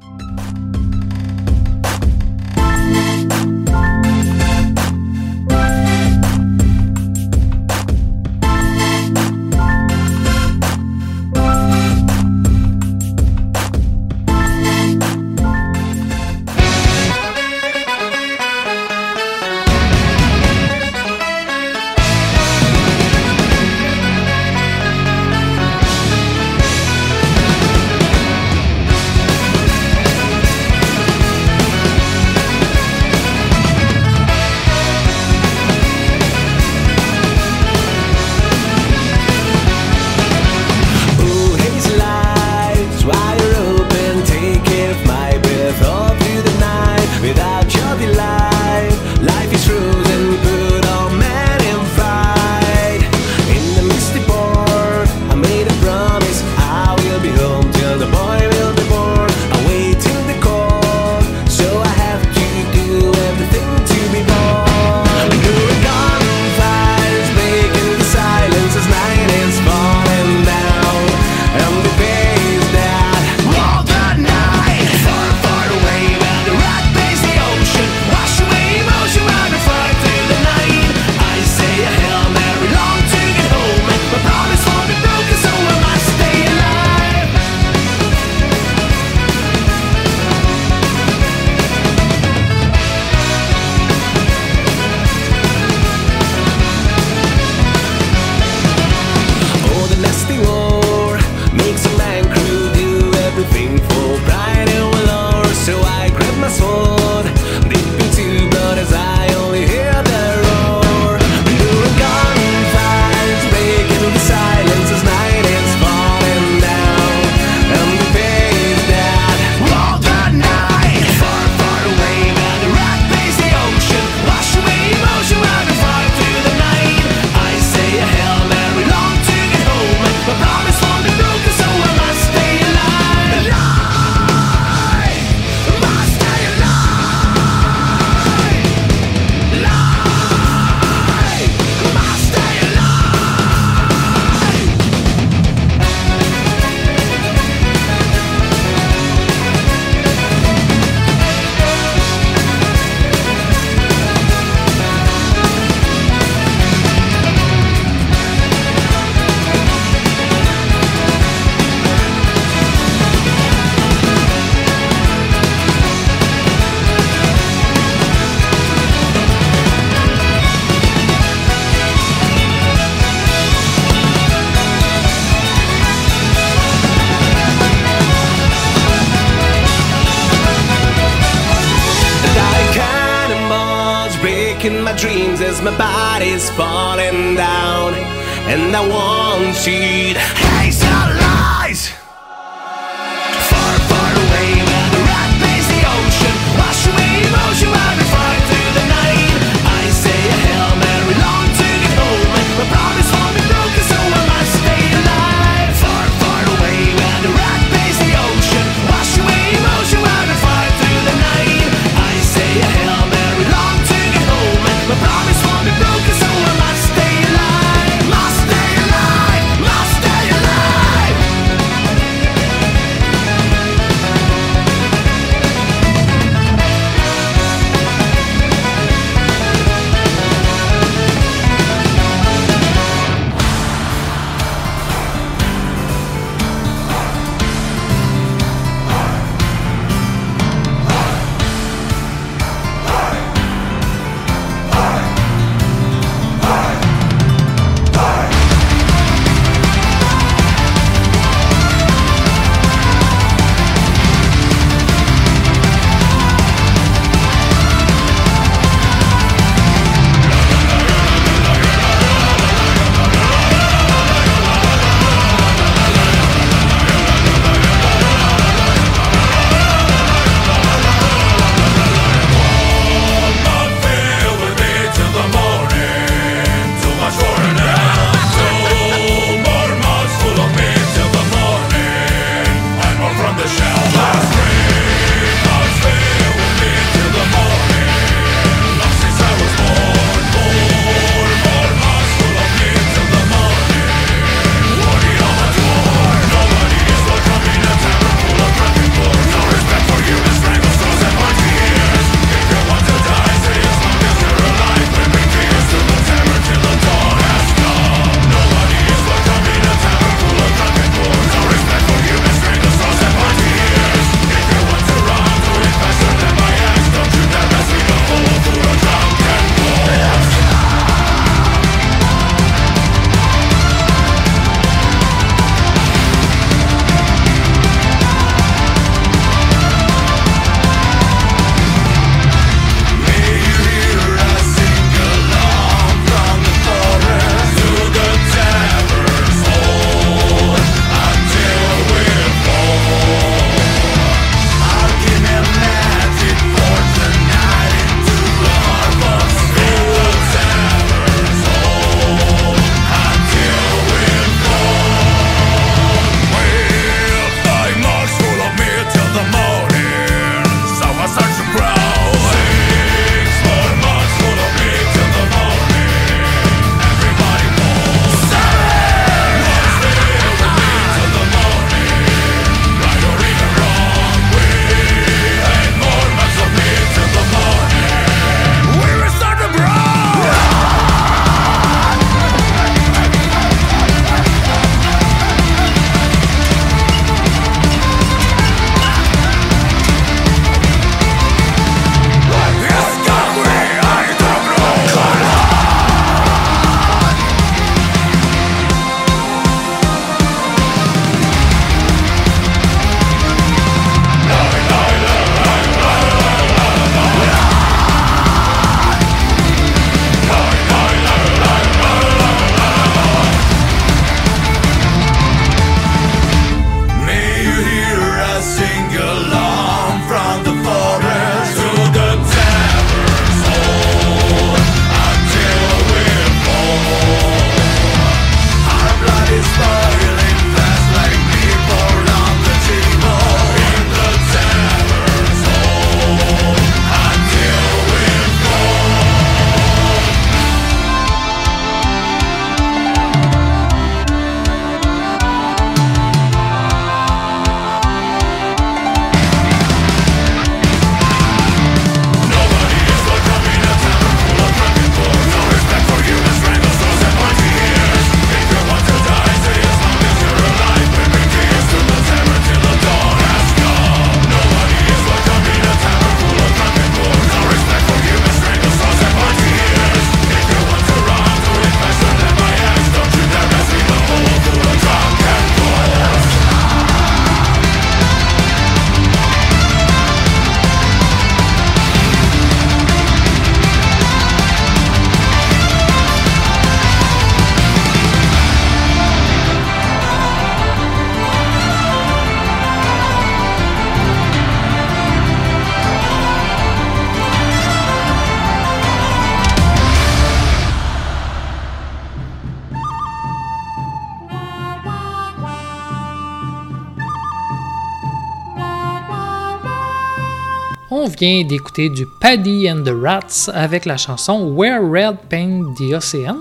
Vient 511.18 511.44
d'écouter 511.44 511.88
du 511.88 512.04
Paddy 512.20 512.70
and 512.70 512.82
the 512.82 512.92
Rats 512.92 513.50
avec 513.52 513.84
la 513.86 513.96
chanson 513.96 514.52
Where 514.54 514.80
Red 514.82 515.16
Paint 515.28 515.74
the 515.76 515.94
Ocean 515.94 516.36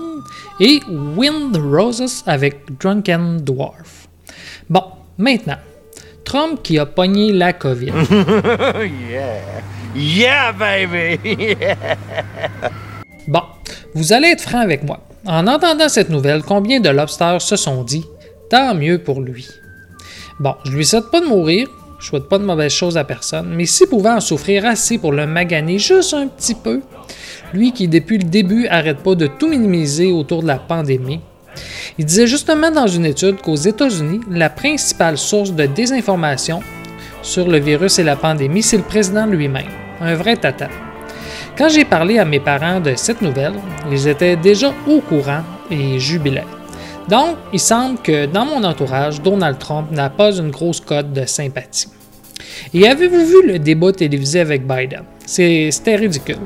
et 0.60 0.80
Wind 1.16 1.56
Roses 1.56 2.22
avec 2.26 2.60
Drunken 2.80 3.38
Dwarf. 3.38 4.08
Bon, 4.68 4.82
maintenant, 5.18 5.58
Trump 6.24 6.62
qui 6.62 6.78
a 6.78 6.86
pogné 6.86 7.32
la 7.32 7.52
COVID. 7.52 7.92
Yeah, 9.98 10.52
baby! 10.52 11.56
Bon, 13.26 13.40
vous 13.94 14.12
allez 14.12 14.28
être 14.28 14.42
franc 14.42 14.60
avec 14.60 14.82
moi. 14.82 15.00
En 15.24 15.46
entendant 15.46 15.88
cette 15.88 16.10
nouvelle, 16.10 16.42
combien 16.42 16.80
de 16.80 16.90
lobsters 16.90 17.40
se 17.40 17.56
sont 17.56 17.82
dit 17.82 18.04
tant 18.50 18.74
mieux 18.74 18.98
pour 18.98 19.22
lui? 19.22 19.48
Bon, 20.38 20.54
je 20.66 20.72
lui 20.72 20.84
souhaite 20.84 21.10
pas 21.10 21.20
de 21.20 21.24
mourir, 21.24 21.66
je 21.98 22.06
souhaite 22.06 22.28
pas 22.28 22.38
de 22.38 22.44
mauvaises 22.44 22.72
choses 22.72 22.96
à 22.96 23.04
personne, 23.04 23.52
mais 23.54 23.66
s'il 23.66 23.88
pouvait 23.88 24.10
en 24.10 24.20
souffrir 24.20 24.66
assez 24.66 24.98
pour 24.98 25.12
le 25.12 25.26
maganer 25.26 25.78
juste 25.78 26.14
un 26.14 26.28
petit 26.28 26.54
peu, 26.54 26.80
lui 27.52 27.72
qui 27.72 27.88
depuis 27.88 28.18
le 28.18 28.24
début 28.24 28.66
arrête 28.66 28.98
pas 28.98 29.14
de 29.14 29.26
tout 29.26 29.48
minimiser 29.48 30.12
autour 30.12 30.42
de 30.42 30.48
la 30.48 30.58
pandémie, 30.58 31.20
il 31.98 32.04
disait 32.04 32.26
justement 32.26 32.70
dans 32.70 32.86
une 32.86 33.06
étude 33.06 33.40
qu'aux 33.40 33.54
États-Unis, 33.54 34.20
la 34.30 34.50
principale 34.50 35.16
source 35.16 35.52
de 35.52 35.66
désinformation 35.66 36.60
sur 37.22 37.48
le 37.48 37.58
virus 37.58 37.98
et 37.98 38.04
la 38.04 38.16
pandémie, 38.16 38.62
c'est 38.62 38.76
le 38.76 38.82
président 38.82 39.26
lui-même. 39.26 39.66
Un 40.00 40.14
vrai 40.14 40.36
tata. 40.36 40.68
Quand 41.56 41.70
j'ai 41.70 41.86
parlé 41.86 42.18
à 42.18 42.24
mes 42.26 42.40
parents 42.40 42.80
de 42.80 42.94
cette 42.96 43.22
nouvelle, 43.22 43.54
ils 43.90 44.06
étaient 44.08 44.36
déjà 44.36 44.74
au 44.86 45.00
courant 45.00 45.42
et 45.70 45.98
jubilaient. 45.98 46.55
Donc, 47.08 47.36
il 47.52 47.60
semble 47.60 47.98
que 47.98 48.26
dans 48.26 48.44
mon 48.44 48.64
entourage, 48.64 49.22
Donald 49.22 49.58
Trump 49.58 49.90
n'a 49.92 50.10
pas 50.10 50.32
une 50.36 50.50
grosse 50.50 50.80
cote 50.80 51.12
de 51.12 51.24
sympathie. 51.24 51.88
Et 52.74 52.88
avez-vous 52.88 53.26
vu 53.26 53.46
le 53.46 53.58
débat 53.58 53.92
télévisé 53.92 54.40
avec 54.40 54.66
Biden? 54.66 55.02
C'était 55.24 55.96
ridicule. 55.96 56.38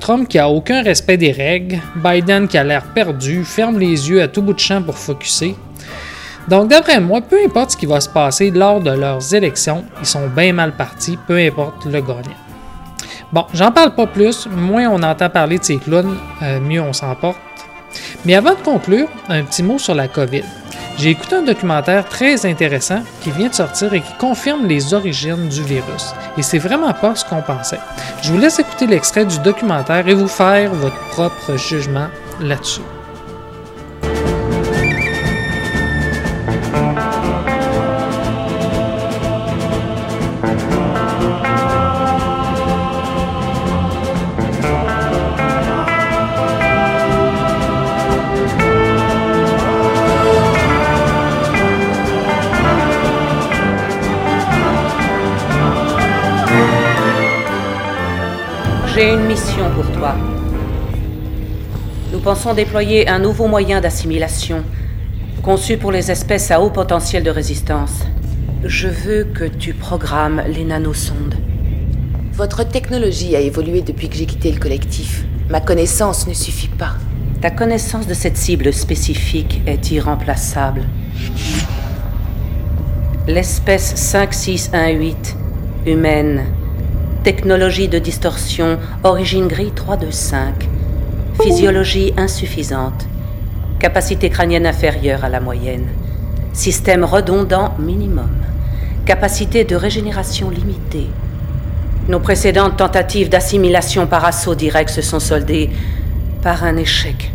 Trump 0.00 0.28
qui 0.28 0.38
a 0.38 0.48
aucun 0.48 0.82
respect 0.82 1.16
des 1.16 1.32
règles, 1.32 1.80
Biden 1.96 2.48
qui 2.48 2.58
a 2.58 2.64
l'air 2.64 2.84
perdu, 2.94 3.44
ferme 3.44 3.78
les 3.78 4.08
yeux 4.08 4.22
à 4.22 4.28
tout 4.28 4.42
bout 4.42 4.54
de 4.54 4.58
champ 4.58 4.82
pour 4.82 4.96
focuser. 4.96 5.54
Donc 6.48 6.68
d'après 6.68 7.00
moi, 7.00 7.20
peu 7.20 7.38
importe 7.44 7.72
ce 7.72 7.76
qui 7.76 7.86
va 7.86 8.00
se 8.00 8.08
passer 8.08 8.50
lors 8.50 8.80
de 8.80 8.90
leurs 8.90 9.34
élections, 9.34 9.84
ils 10.00 10.06
sont 10.06 10.28
bien 10.28 10.52
mal 10.52 10.72
partis, 10.72 11.18
peu 11.26 11.36
importe 11.36 11.86
le 11.86 12.00
gagnant. 12.00 12.36
Bon, 13.32 13.44
j'en 13.52 13.72
parle 13.72 13.94
pas 13.94 14.06
plus, 14.06 14.46
moins 14.46 14.88
on 14.88 15.02
entend 15.02 15.28
parler 15.28 15.58
de 15.58 15.64
ces 15.64 15.78
clowns, 15.78 16.16
euh, 16.42 16.60
mieux 16.60 16.80
on 16.80 16.92
s'en 16.92 17.14
porte. 17.16 17.38
Mais 18.26 18.34
avant 18.34 18.54
de 18.54 18.60
conclure, 18.60 19.06
un 19.28 19.44
petit 19.44 19.62
mot 19.62 19.78
sur 19.78 19.94
la 19.94 20.08
COVID. 20.08 20.42
J'ai 20.98 21.10
écouté 21.10 21.36
un 21.36 21.42
documentaire 21.42 22.08
très 22.08 22.44
intéressant 22.44 23.04
qui 23.20 23.30
vient 23.30 23.48
de 23.48 23.54
sortir 23.54 23.94
et 23.94 24.00
qui 24.00 24.12
confirme 24.18 24.66
les 24.66 24.94
origines 24.94 25.48
du 25.48 25.62
virus. 25.62 26.12
Et 26.36 26.42
c'est 26.42 26.58
vraiment 26.58 26.92
pas 26.92 27.14
ce 27.14 27.24
qu'on 27.24 27.40
pensait. 27.40 27.78
Je 28.22 28.32
vous 28.32 28.38
laisse 28.38 28.58
écouter 28.58 28.88
l'extrait 28.88 29.26
du 29.26 29.38
documentaire 29.38 30.08
et 30.08 30.14
vous 30.14 30.26
faire 30.26 30.74
votre 30.74 30.98
propre 31.10 31.56
jugement 31.56 32.08
là-dessus. 32.40 32.80
J'ai 58.96 59.12
une 59.12 59.26
mission 59.26 59.70
pour 59.74 59.84
toi. 59.92 60.14
Nous 62.10 62.18
pensons 62.18 62.54
déployer 62.54 63.06
un 63.10 63.18
nouveau 63.18 63.46
moyen 63.46 63.82
d'assimilation, 63.82 64.64
conçu 65.42 65.76
pour 65.76 65.92
les 65.92 66.10
espèces 66.10 66.50
à 66.50 66.62
haut 66.62 66.70
potentiel 66.70 67.22
de 67.22 67.28
résistance. 67.28 68.04
Je 68.64 68.88
veux 68.88 69.24
que 69.24 69.44
tu 69.44 69.74
programmes 69.74 70.42
les 70.48 70.64
nanosondes. 70.64 71.34
Votre 72.32 72.64
technologie 72.64 73.36
a 73.36 73.40
évolué 73.40 73.82
depuis 73.82 74.08
que 74.08 74.16
j'ai 74.16 74.24
quitté 74.24 74.50
le 74.50 74.58
collectif. 74.58 75.26
Ma 75.50 75.60
connaissance 75.60 76.26
ne 76.26 76.32
suffit 76.32 76.68
pas. 76.68 76.94
Ta 77.42 77.50
connaissance 77.50 78.06
de 78.06 78.14
cette 78.14 78.38
cible 78.38 78.72
spécifique 78.72 79.60
est 79.66 79.90
irremplaçable. 79.90 80.84
L'espèce 83.28 83.94
5618, 83.94 85.36
humaine, 85.84 86.46
technologie 87.26 87.88
de 87.88 87.98
distorsion, 87.98 88.78
origine 89.02 89.48
gris 89.48 89.72
325, 89.74 90.68
physiologie 91.42 92.14
insuffisante, 92.16 93.04
capacité 93.80 94.30
crânienne 94.30 94.64
inférieure 94.64 95.24
à 95.24 95.28
la 95.28 95.40
moyenne, 95.40 95.88
système 96.52 97.02
redondant 97.02 97.74
minimum, 97.80 98.30
capacité 99.06 99.64
de 99.64 99.74
régénération 99.74 100.50
limitée. 100.50 101.08
Nos 102.06 102.20
précédentes 102.20 102.76
tentatives 102.76 103.28
d'assimilation 103.28 104.06
par 104.06 104.24
assaut 104.24 104.54
direct 104.54 104.90
se 104.90 105.02
sont 105.02 105.18
soldées 105.18 105.70
par 106.42 106.62
un 106.62 106.76
échec. 106.76 107.32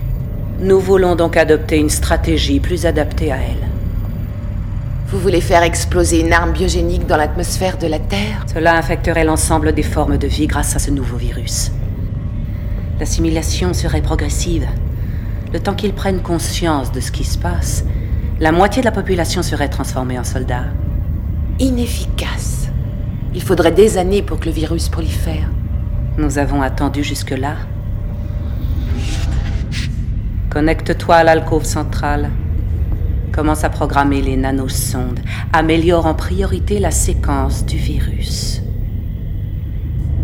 Nous 0.62 0.80
voulons 0.80 1.18
donc 1.18 1.36
adopter 1.36 1.76
une 1.76 1.90
stratégie 1.90 2.62
plus 2.62 2.86
adaptée 2.86 3.34
à 3.34 3.36
elle. 3.36 3.71
Vous 5.12 5.20
voulez 5.20 5.42
faire 5.42 5.64
exploser 5.64 6.22
une 6.22 6.32
arme 6.32 6.54
biogénique 6.54 7.06
dans 7.06 7.18
l'atmosphère 7.18 7.78
de 7.78 7.86
la 7.86 8.00
Terre 8.00 8.46
Cela 8.54 8.78
infecterait 8.78 9.26
l'ensemble 9.26 9.74
des 9.74 9.84
formes 9.84 10.18
de 10.18 10.26
vie 10.26 10.48
grâce 10.48 10.74
à 10.78 10.80
ce 10.80 10.90
nouveau 10.90 11.18
virus. 11.18 11.74
L'assimilation 12.98 13.74
serait 13.74 14.02
progressive. 14.02 14.66
Le 15.52 15.60
temps 15.60 15.74
qu'ils 15.74 15.92
prennent 15.92 16.22
conscience 16.22 16.94
de 16.94 17.02
ce 17.02 17.12
qui 17.12 17.26
se 17.26 17.38
passe, 17.38 17.84
la 18.40 18.54
moitié 18.54 18.82
de 18.82 18.86
la 18.86 18.94
population 18.94 19.44
serait 19.44 19.68
transformée 19.68 20.18
en 20.18 20.24
soldats. 20.24 20.68
Inefficace. 21.60 22.70
Il 23.36 23.44
faudrait 23.44 23.74
des 23.74 23.98
années 23.98 24.22
pour 24.22 24.40
que 24.40 24.46
le 24.46 24.52
virus 24.52 24.88
prolifère. 24.88 25.50
Nous 26.18 26.38
avons 26.38 26.62
attendu 26.62 27.04
jusque-là. 27.04 27.56
Connecte-toi 30.50 31.16
à 31.16 31.24
l'alcôve 31.26 31.66
centrale. 31.66 32.30
Commence 33.32 33.64
à 33.64 33.70
programmer 33.70 34.22
les 34.22 34.36
nanosondes. 34.36 35.22
Améliore 35.54 36.06
en 36.06 36.14
priorité 36.14 36.80
la 36.80 36.92
séquence 36.92 37.66
du 37.66 37.78
virus. 37.78 38.62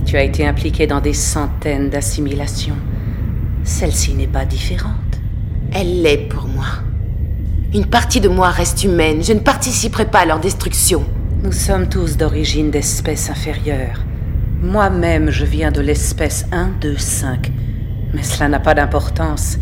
Tu 0.06 0.18
as 0.18 0.24
été 0.24 0.46
impliqué 0.46 0.88
dans 0.88 1.00
des 1.00 1.14
centaines 1.14 1.90
d'assimilations. 1.90 2.78
Celle-ci 3.64 4.14
n'est 4.14 4.28
pas 4.28 4.46
différente. 4.46 4.92
Elle 5.74 6.02
l'est 6.02 6.28
pour 6.30 6.48
moi. 6.48 6.66
Une 7.74 7.86
partie 7.86 8.22
de 8.22 8.30
moi 8.30 8.50
reste 8.50 8.84
humaine. 8.84 9.24
Je 9.24 9.34
ne 9.34 9.40
participerai 9.40 10.06
pas 10.06 10.20
à 10.20 10.26
leur 10.26 10.40
destruction. 10.40 11.06
Nous 11.44 11.52
sommes 11.52 11.88
tous 11.88 12.18
d'origine 12.18 12.72
d'espèces 12.72 13.30
inférieures. 13.30 14.04
Moi-même, 14.62 15.30
je 15.30 15.46
viens 15.46 15.72
de 15.72 15.82
l'espèce 15.82 16.46
1, 16.52 16.72
2, 16.82 16.98
5. 16.98 17.52
Mais 18.14 18.24
cela 18.24 18.50
n'a 18.50 18.60
pas 18.60 18.74
d'importance. 18.74 19.58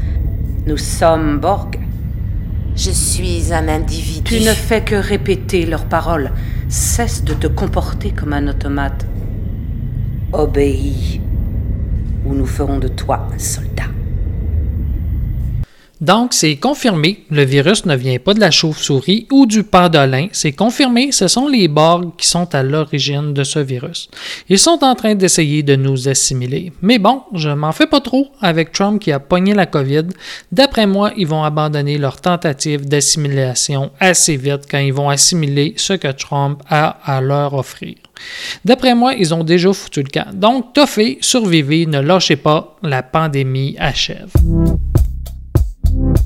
Nous 0.66 0.78
sommes 0.78 1.40
Borg. 1.40 1.85
Je 2.76 2.92
suis 2.92 3.54
un 3.54 3.70
individu. 3.70 4.24
Tu 4.24 4.42
ne 4.42 4.54
fais 4.54 4.84
que 4.84 4.96
répéter 4.96 5.66
leurs 5.66 5.86
paroles. 5.86 6.32
Cesse 6.68 7.24
de 7.24 7.34
te 7.34 7.48
comporter 7.48 8.12
comme 8.12 8.34
un 8.34 8.48
automate. 8.48 9.08
Obéis, 10.34 11.22
ou 12.26 12.34
nous 12.34 12.46
ferons 12.46 12.80
de 12.80 12.90
toi 12.90 13.30
un 13.34 13.40
soldat. 13.40 13.95
Donc, 16.06 16.36
c'est 16.36 16.58
confirmé, 16.58 17.24
le 17.32 17.44
virus 17.44 17.88
ne 17.88 17.96
vient 17.96 18.20
pas 18.20 18.36
de 18.36 18.40
la 18.40 18.52
chauve-souris 18.52 19.26
ou 19.32 19.48
du 19.48 19.64
pendolin. 19.64 20.28
C'est 20.34 20.52
confirmé, 20.52 21.12
ce 21.12 21.28
sont 21.28 21.48
les 21.48 21.68
Borg 21.68 22.12
qui 22.16 22.28
sont 22.28 22.54
à 22.54 22.62
l'origine 22.62 23.34
de 23.34 23.44
ce 23.44 23.58
virus. 23.58 24.08
Ils 24.48 24.60
sont 24.60 24.84
en 24.84 24.94
train 24.94 25.16
d'essayer 25.16 25.64
de 25.64 25.76
nous 25.76 26.08
assimiler. 26.08 26.72
Mais 26.84 27.00
bon, 27.00 27.24
je 27.34 27.50
m'en 27.50 27.72
fais 27.72 27.88
pas 27.88 28.02
trop 28.02 28.28
avec 28.40 28.72
Trump 28.72 29.02
qui 29.02 29.12
a 29.12 29.20
pogné 29.20 29.56
la 29.56 29.66
COVID. 29.66 30.06
D'après 30.52 30.86
moi, 30.86 31.12
ils 31.18 31.26
vont 31.26 31.44
abandonner 31.44 31.98
leur 31.98 32.22
tentative 32.22 32.88
d'assimilation 32.88 33.90
assez 34.00 34.38
vite 34.38 34.68
quand 34.70 34.78
ils 34.78 34.94
vont 34.94 35.10
assimiler 35.10 35.74
ce 35.76 35.94
que 35.94 36.12
Trump 36.12 36.62
a 36.70 37.00
à 37.04 37.20
leur 37.20 37.56
offrir. 37.56 37.96
D'après 38.64 38.94
moi, 38.94 39.16
ils 39.16 39.34
ont 39.34 39.44
déjà 39.44 39.74
foutu 39.74 40.04
le 40.04 40.10
camp. 40.10 40.28
Donc, 40.36 40.74
toffez, 40.74 41.18
survivez, 41.22 41.88
ne 41.88 42.00
lâchez 42.00 42.36
pas, 42.36 42.78
la 42.84 43.02
pandémie 43.02 43.76
achève. 43.80 44.30
Thank 45.96 46.18
you 46.18 46.25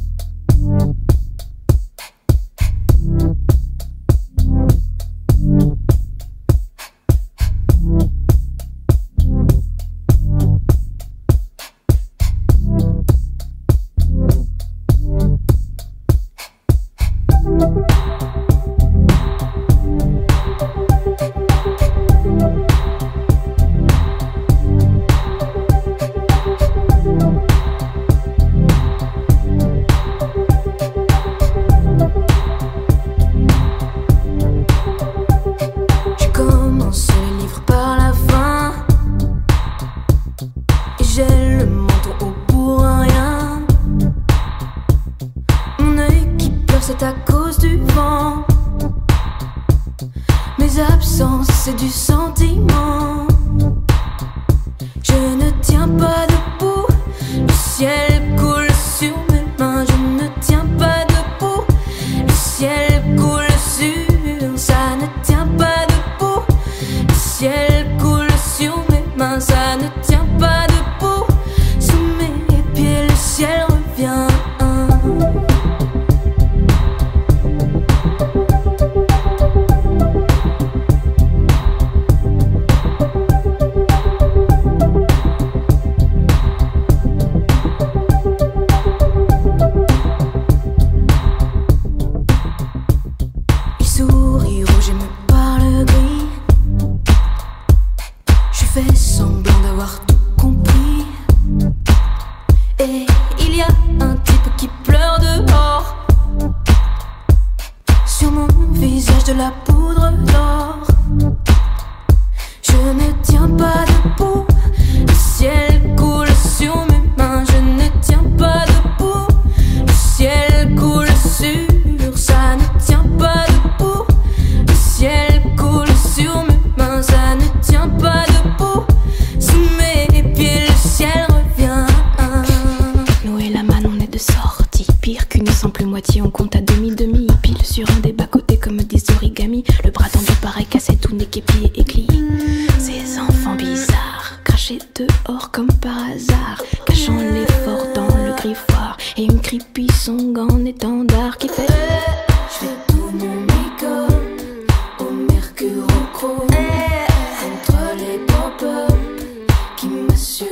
Assume 160.20 160.49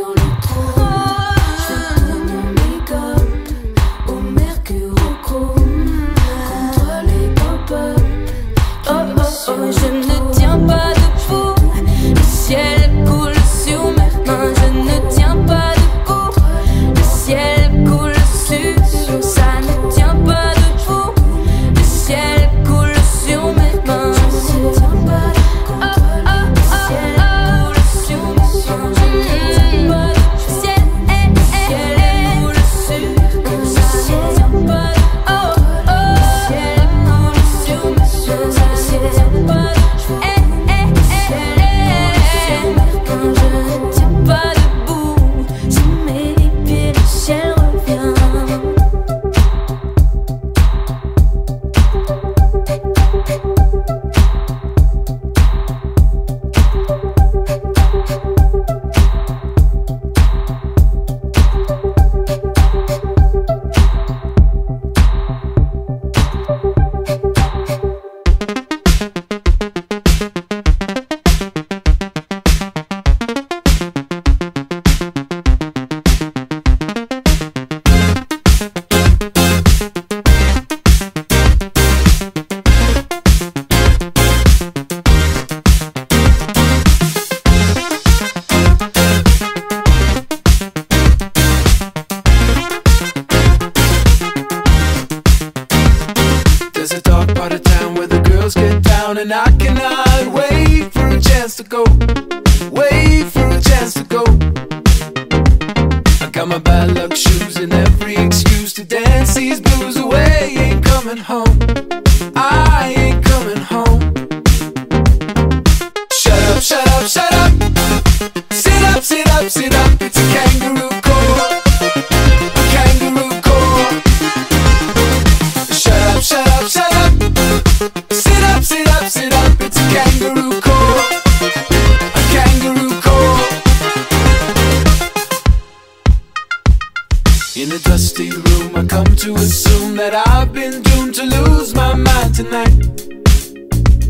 seem 141.13 141.29
to 141.29 141.41
lose 141.41 141.73
my 141.73 141.95
mind 141.95 142.35
tonight. 142.35 142.75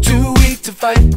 Too 0.02 0.34
weak 0.42 0.62
to 0.64 0.72
fight. 0.72 1.14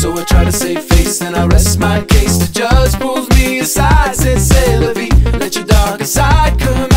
So 0.00 0.12
I 0.18 0.24
try 0.26 0.44
to 0.44 0.52
save 0.52 0.82
face 0.84 1.20
and 1.20 1.36
I 1.36 1.46
rest 1.46 1.78
my 1.78 2.00
case. 2.02 2.38
The 2.38 2.50
judge 2.52 2.92
pulls 2.94 3.28
me 3.30 3.60
aside, 3.60 4.16
says, 4.16 4.48
"Say, 4.48 4.78
Let 4.78 5.54
your 5.54 5.64
darker 5.64 6.04
side 6.04 6.58
come." 6.58 6.91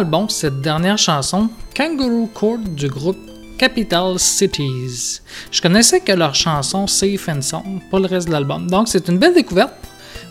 Mal 0.00 0.26
cette 0.28 0.60
dernière 0.60 0.98
chanson, 0.98 1.48
Kangaroo 1.76 2.26
Court 2.26 2.58
du 2.58 2.88
groupe 2.88 3.18
Capital 3.56 4.18
Cities. 4.18 5.20
Je 5.52 5.62
connaissais 5.62 6.00
que 6.00 6.10
leur 6.10 6.34
chanson 6.34 6.88
Safe 6.88 7.28
and 7.28 7.42
Sound, 7.42 7.80
pas 7.92 8.00
le 8.00 8.06
reste 8.06 8.26
de 8.26 8.32
l'album. 8.32 8.68
Donc 8.68 8.88
c'est 8.88 9.08
une 9.08 9.18
belle 9.18 9.34
découverte. 9.34 9.74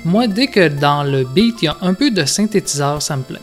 Moi, 0.04 0.28
dès 0.28 0.48
que 0.48 0.68
dans 0.68 1.04
le 1.04 1.24
beat 1.24 1.62
il 1.62 1.66
y 1.66 1.68
a 1.70 1.78
un 1.82 1.94
peu 1.94 2.12
de 2.12 2.26
synthétiseur, 2.26 3.02
ça 3.02 3.16
me 3.16 3.24
plaît. 3.24 3.40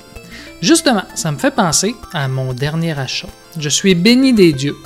Justement, 0.61 1.05
ça 1.15 1.33
me 1.33 1.39
fait 1.39 1.53
penser 1.53 1.97
à 2.13 2.29
mon 2.29 2.53
dernier 2.53 2.99
achat. 2.99 3.29
Je 3.59 3.71
suis 3.71 3.95
béni 3.95 4.35
des 4.35 4.53
dieux. 4.53 4.77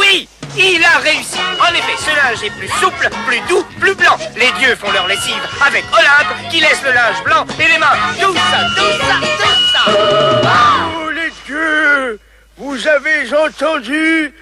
Oui, 0.00 0.28
il 0.56 0.82
a 0.82 0.98
réussi. 0.98 1.40
En 1.60 1.74
effet, 1.74 1.98
ce 1.98 2.08
linge 2.08 2.42
est 2.42 2.56
plus 2.58 2.72
souple, 2.80 3.10
plus 3.26 3.40
doux, 3.50 3.64
plus 3.78 3.94
blanc. 3.94 4.16
Les 4.34 4.50
dieux 4.58 4.74
font 4.76 4.90
leur 4.92 5.08
lessive 5.08 5.42
avec 5.66 5.84
Olympe 5.92 6.50
qui 6.50 6.60
laisse 6.60 6.82
le 6.82 6.92
linge 6.92 7.22
blanc 7.22 7.44
et 7.60 7.70
les 7.70 7.78
mains. 7.78 7.98
Tout 8.18 8.34
ça, 8.34 8.66
tout. 8.74 9.57
Oh, 9.86 11.10
les 11.14 11.30
dieux, 11.46 12.18
vous 12.56 12.76
avez 12.88 13.32
entendu? 13.46 14.32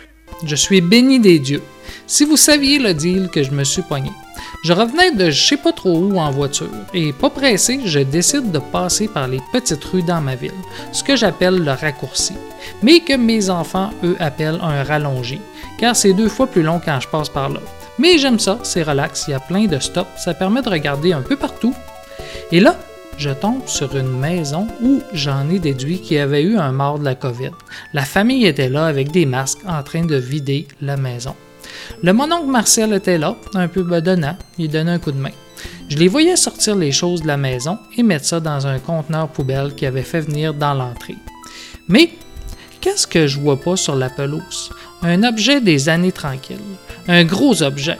Je 0.45 0.55
suis 0.55 0.81
béni 0.81 1.21
des 1.21 1.39
dieux. 1.39 1.63
Si 2.07 2.25
vous 2.25 2.37
saviez 2.37 2.79
le 2.79 2.95
deal 2.95 3.29
que 3.29 3.43
je 3.43 3.51
me 3.51 3.65
suis 3.65 3.83
pogné. 3.83 4.11
Je 4.65 4.73
revenais 4.73 5.13
de 5.13 5.31
je 5.31 5.47
sais 5.47 5.57
pas 5.57 5.73
trop 5.73 5.97
où 5.97 6.19
en 6.19 6.31
voiture 6.31 6.71
et 6.93 7.13
pas 7.13 7.31
pressé, 7.31 7.81
je 7.85 8.01
décide 8.01 8.51
de 8.51 8.59
passer 8.59 9.07
par 9.07 9.29
les 9.29 9.41
petites 9.53 9.85
rues 9.85 10.03
dans 10.03 10.21
ma 10.21 10.35
ville, 10.35 10.51
ce 10.93 11.05
que 11.05 11.15
j'appelle 11.15 11.63
le 11.63 11.71
raccourci, 11.71 12.35
mais 12.83 13.01
que 13.01 13.13
mes 13.13 13.49
enfants, 13.49 13.91
eux, 14.03 14.17
appellent 14.19 14.59
un 14.63 14.83
rallongé, 14.83 15.41
car 15.79 15.95
c'est 15.95 16.15
deux 16.15 16.29
fois 16.29 16.49
plus 16.49 16.63
long 16.63 16.81
quand 16.85 16.99
je 17.01 17.07
passe 17.07 17.29
par 17.29 17.49
là. 17.49 17.61
Mais 17.99 18.19
j'aime 18.19 18.41
ça, 18.41 18.59
c'est 18.63 18.83
relax, 18.83 19.27
il 19.29 19.33
y 19.33 19.35
a 19.35 19.41
plein 19.41 19.67
de 19.67 19.79
stops, 19.79 20.09
ça 20.17 20.35
permet 20.35 20.63
de 20.63 20.69
regarder 20.69 21.13
un 21.13 21.23
peu 21.23 21.37
partout. 21.37 21.75
Et 22.51 22.59
là, 22.59 22.77
je 23.19 23.31
tombe 23.31 23.67
sur 23.67 23.97
une 23.97 24.19
maison 24.19 24.67
où 24.83 25.01
j'en 25.13 25.49
ai 25.49 25.59
déduit 25.59 26.01
qu'il 26.01 26.17
y 26.17 26.21
avait 26.21 26.43
eu 26.43 26.59
un 26.59 26.73
mort 26.73 26.99
de 26.99 27.05
la 27.05 27.15
COVID. 27.15 27.51
La 27.93 28.05
famille 28.05 28.47
était 28.47 28.69
là 28.69 28.87
avec 28.87 29.11
des 29.11 29.27
masques 29.27 29.61
en 29.67 29.83
train 29.83 30.05
de 30.05 30.17
vider 30.17 30.69
la 30.81 30.97
maison. 30.97 31.35
Le 32.03 32.13
mononcle 32.13 32.51
Marcel 32.51 32.93
était 32.93 33.19
là, 33.19 33.37
un 33.55 33.69
peu 33.69 33.83
bedonnant, 33.83 34.37
il 34.59 34.71
donnait 34.71 34.93
un 34.93 34.99
coup 34.99 35.13
de 35.13 35.19
main. 35.19 35.31
Je 35.89 35.97
les 35.97 36.09
voyais 36.09 36.37
sortir 36.37 36.77
les 36.77 36.93
choses 36.93 37.23
de 37.23 37.27
la 37.27 37.37
maison 37.37 37.79
et 37.97 38.03
mettre 38.03 38.27
ça 38.27 38.41
dans 38.41 38.67
un 38.67 38.79
conteneur 38.79 39.29
poubelle 39.29 39.75
qu'ils 39.75 39.89
avaient 39.89 40.03
fait 40.03 40.21
venir 40.21 40.53
dans 40.53 40.75
l'entrée. 40.75 41.17
Mais 41.89 42.11
qu'est-ce 42.81 43.07
que 43.07 43.27
je 43.27 43.41
vois 43.41 43.61
pas 43.61 43.77
sur 43.77 43.95
la 43.97 44.11
pelouse? 44.11 44.71
Un 45.03 45.23
objet 45.23 45.61
des 45.61 45.89
années 45.89 46.13
tranquilles. 46.13 46.59
Un 47.09 47.25
gros 47.25 47.63
objet. 47.63 47.99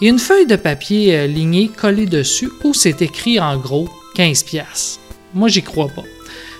Et 0.00 0.08
une 0.08 0.18
feuille 0.18 0.46
de 0.46 0.56
papier 0.56 1.14
euh, 1.14 1.26
lignée 1.26 1.68
collée 1.68 2.06
dessus 2.06 2.50
où 2.64 2.72
c'est 2.72 3.02
écrit 3.02 3.38
en 3.38 3.58
gros 3.58 3.88
15 4.14 4.42
piastres. 4.44 5.00
Moi, 5.34 5.48
j'y 5.48 5.62
crois 5.62 5.88
pas. 5.88 6.02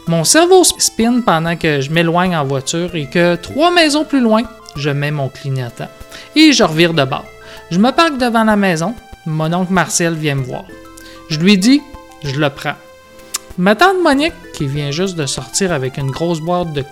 Mon 0.06 0.24
cerveau 0.24 0.64
spin 0.64 1.20
pendant 1.20 1.56
que 1.56 1.80
je 1.80 1.90
m'éloigne 1.90 2.36
en 2.36 2.44
voiture 2.44 2.94
et 2.94 3.06
que 3.06 3.36
trois 3.36 3.70
maisons 3.70 4.04
plus 4.04 4.20
loin, 4.20 4.42
je 4.76 4.90
mets 4.90 5.10
mon 5.10 5.28
clignotant. 5.28 5.88
Et 6.36 6.52
je 6.52 6.64
revire 6.64 6.94
de 6.94 7.04
bord. 7.04 7.24
Je 7.70 7.78
me 7.78 7.90
parque 7.92 8.18
devant 8.18 8.44
la 8.44 8.56
maison. 8.56 8.94
Mon 9.26 9.52
oncle 9.52 9.72
Marcel 9.72 10.14
vient 10.14 10.34
me 10.36 10.42
voir. 10.44 10.64
Je 11.28 11.38
lui 11.38 11.58
dis, 11.58 11.80
je 12.24 12.34
le 12.40 12.50
prends. 12.50 12.74
Ma 13.58 13.74
tante 13.74 14.00
Monique, 14.02 14.32
qui 14.54 14.66
vient 14.66 14.90
juste 14.90 15.16
de 15.16 15.26
sortir 15.26 15.72
avec 15.72 15.98
une 15.98 16.10
grosse 16.10 16.40
boîte 16.40 16.72
de 16.72 16.82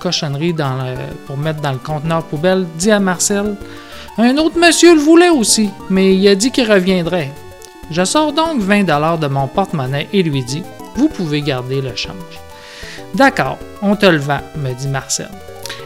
le- 0.76 0.94
pour 1.26 1.36
mettre 1.36 1.60
dans 1.60 1.72
le 1.72 1.78
conteneur 1.78 2.24
poubelle, 2.24 2.66
dit 2.76 2.90
à 2.90 3.00
Marcel 3.00 3.56
Un 4.18 4.36
autre 4.36 4.58
monsieur 4.58 4.94
le 4.94 5.00
voulait 5.00 5.30
aussi, 5.30 5.70
mais 5.88 6.14
il 6.14 6.28
a 6.28 6.34
dit 6.34 6.50
qu'il 6.50 6.70
reviendrait. 6.70 7.32
Je 7.90 8.04
sors 8.04 8.32
donc 8.32 8.60
20 8.60 8.84
de 9.18 9.26
mon 9.26 9.46
porte-monnaie 9.46 10.08
et 10.12 10.22
lui 10.22 10.44
dis 10.44 10.62
Vous 10.96 11.08
pouvez 11.08 11.40
garder 11.40 11.80
le 11.80 11.94
change. 11.96 12.14
D'accord, 13.14 13.58
on 13.80 13.96
te 13.96 14.06
le 14.06 14.18
vend, 14.18 14.40
me 14.56 14.72
dit 14.74 14.88
Marcel. 14.88 15.30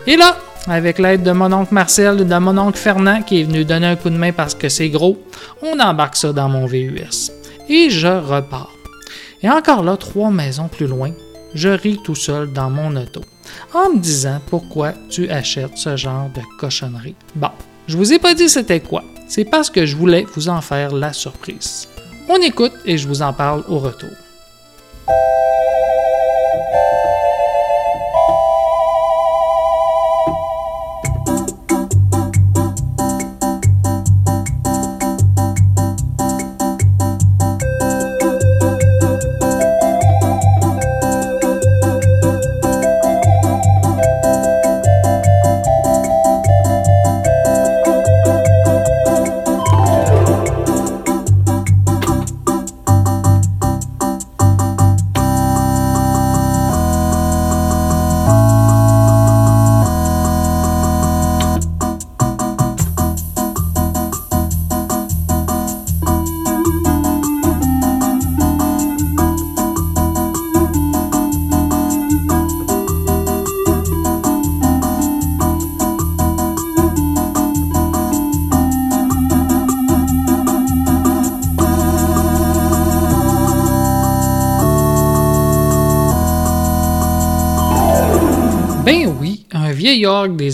Et 0.07 0.17
là, 0.17 0.37
avec 0.67 0.99
l'aide 0.99 1.23
de 1.23 1.33
mon 1.33 1.53
oncle 1.53 1.75
Marcel 1.75 2.21
et 2.21 2.25
de 2.25 2.39
mon 2.39 2.59
oncle 2.59 2.79
Fernand 2.79 3.23
qui 3.23 3.41
est 3.41 3.45
venu 3.45 3.65
donner 3.65 3.87
un 3.87 3.97
coup 3.97 4.11
de 4.11 4.17
main 4.17 4.33
parce 4.33 4.55
que 4.55 4.69
c'est 4.69 4.89
gros, 4.89 5.19
on 5.63 5.79
embarque 5.79 6.17
ça 6.17 6.33
dans 6.33 6.49
mon 6.49 6.67
VUS. 6.67 7.31
Et 7.69 7.91
je 7.91 8.09
repars. 8.09 8.73
Et 9.43 9.51
encore 9.51 9.83
là, 9.83 9.97
trois 9.97 10.31
maisons 10.31 10.69
plus 10.69 10.87
loin, 10.87 11.13
je 11.55 11.69
ris 11.69 11.99
tout 12.05 12.15
seul 12.15 12.53
dans 12.53 12.71
mon 12.71 12.97
auto, 12.97 13.23
en 13.75 13.91
me 13.91 13.99
disant 13.99 14.41
pourquoi 14.47 14.93
tu 15.11 15.29
achètes 15.31 15.77
ce 15.77 15.97
genre 15.97 16.31
de 16.35 16.41
cochonnerie. 16.59 17.17
Bon, 17.35 17.51
je 17.89 17.97
vous 17.97 18.13
ai 18.13 18.19
pas 18.19 18.35
dit 18.35 18.49
c'était 18.49 18.81
quoi, 18.81 19.03
c'est 19.29 19.45
parce 19.45 19.71
que 19.71 19.85
je 19.85 19.97
voulais 19.97 20.27
vous 20.35 20.49
en 20.49 20.61
faire 20.61 20.93
la 20.95 21.13
surprise. 21.13 21.89
On 22.35 22.41
écoute 22.41 22.73
et 22.87 22.97
je 22.97 23.07
vous 23.09 23.21
en 23.21 23.35
parle 23.35 23.63
au 23.69 23.79
retour. 23.79 24.09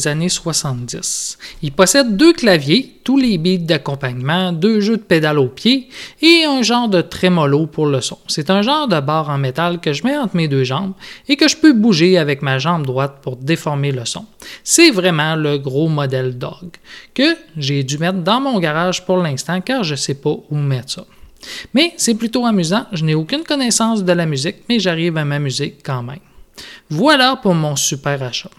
Années 0.07 0.28
70. 0.28 1.38
Il 1.62 1.72
possède 1.72 2.16
deux 2.16 2.32
claviers, 2.32 2.94
tous 3.05 3.16
les 3.16 3.38
beats 3.38 3.59
d'accompagnement, 3.59 4.53
deux 4.53 4.80
jeux 4.80 4.99
de 4.99 5.03
pédales 5.03 5.38
au 5.38 5.49
pied 5.49 5.88
et 6.22 6.44
un 6.44 6.62
genre 6.62 6.88
de 6.88 7.01
trémolo 7.01 7.66
pour 7.66 7.86
le 7.86 8.01
son. 8.01 8.18
C'est 8.28 8.51
un 8.51 8.62
genre 8.62 8.86
de 8.86 9.01
barre 9.01 9.30
en 9.30 9.38
métal 9.38 9.80
que 9.80 9.92
je 9.92 10.05
mets 10.05 10.16
entre 10.16 10.36
mes 10.36 10.49
deux 10.49 10.64
jambes 10.64 10.92
et 11.28 11.36
que 11.36 11.49
je 11.49 11.57
peux 11.57 11.72
bouger 11.72 12.18
avec 12.18 12.42
ma 12.42 12.59
jambe 12.59 12.86
droite 12.86 13.18
pour 13.22 13.36
déformer 13.36 13.92
le 13.92 14.05
son. 14.05 14.26
C'est 14.62 14.90
vraiment 14.90 15.36
le 15.36 15.59
gros 15.59 15.88
modèle 15.88 16.38
d'orgue 16.38 16.76
que 17.14 17.36
j'ai 17.57 17.82
dû 17.82 17.99
mettre 17.99 18.18
dans 18.18 18.40
mon 18.40 18.59
garage 18.59 19.05
pour 19.05 19.16
l'instant 19.18 19.61
car 19.61 19.82
je 19.84 19.94
sais 19.94 20.14
pas 20.14 20.36
où 20.51 20.57
mettre 20.57 20.90
ça. 20.90 21.05
Mais 21.74 21.94
c'est 21.96 22.14
plutôt 22.14 22.46
amusant, 22.46 22.86
je 22.92 23.05
n'ai 23.05 23.14
aucune 23.14 23.44
connaissance 23.44 24.05
de 24.05 24.12
la 24.12 24.26
musique, 24.26 24.57
mais 24.68 24.78
j'arrive 24.78 25.16
à 25.16 25.24
m'amuser 25.24 25.76
quand 25.82 26.03
même. 26.03 26.18
Voilà 26.90 27.36
pour 27.36 27.55
mon 27.55 27.76
super 27.76 28.22
achat. 28.22 28.51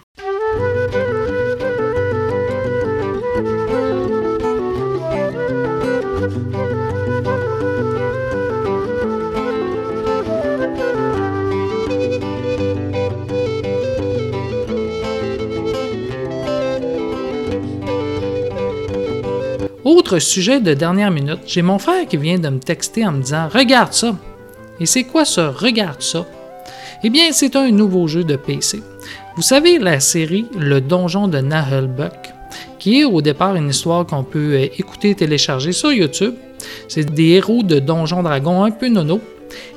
Autre 19.89 20.19
sujet 20.19 20.59
de 20.59 20.75
dernière 20.75 21.09
minute, 21.09 21.39
j'ai 21.47 21.63
mon 21.63 21.79
frère 21.79 22.07
qui 22.07 22.15
vient 22.17 22.37
de 22.37 22.47
me 22.49 22.59
texter 22.59 23.07
en 23.07 23.11
me 23.11 23.23
disant 23.23 23.49
Regarde 23.51 23.91
ça. 23.91 24.15
Et 24.79 24.85
c'est 24.85 25.03
quoi 25.03 25.25
ce 25.25 25.41
Regarde 25.41 26.03
ça 26.03 26.27
Eh 27.01 27.09
bien, 27.09 27.31
c'est 27.31 27.55
un 27.55 27.71
nouveau 27.71 28.07
jeu 28.07 28.23
de 28.23 28.35
PC. 28.35 28.83
Vous 29.35 29.41
savez, 29.41 29.79
la 29.79 29.99
série 29.99 30.45
Le 30.55 30.79
Donjon 30.79 31.27
de 31.27 31.39
Nahelbuck, 31.39 32.29
qui 32.77 32.99
est 32.99 33.03
au 33.03 33.23
départ 33.23 33.55
une 33.55 33.69
histoire 33.69 34.05
qu'on 34.05 34.23
peut 34.23 34.53
euh, 34.53 34.67
écouter 34.77 35.09
et 35.09 35.15
télécharger 35.15 35.71
sur 35.71 35.91
YouTube. 35.91 36.35
C'est 36.87 37.11
des 37.11 37.29
héros 37.29 37.63
de 37.63 37.79
Donjon 37.79 38.21
Dragon 38.21 38.65
un 38.65 38.69
peu 38.69 38.89
nono. 38.89 39.19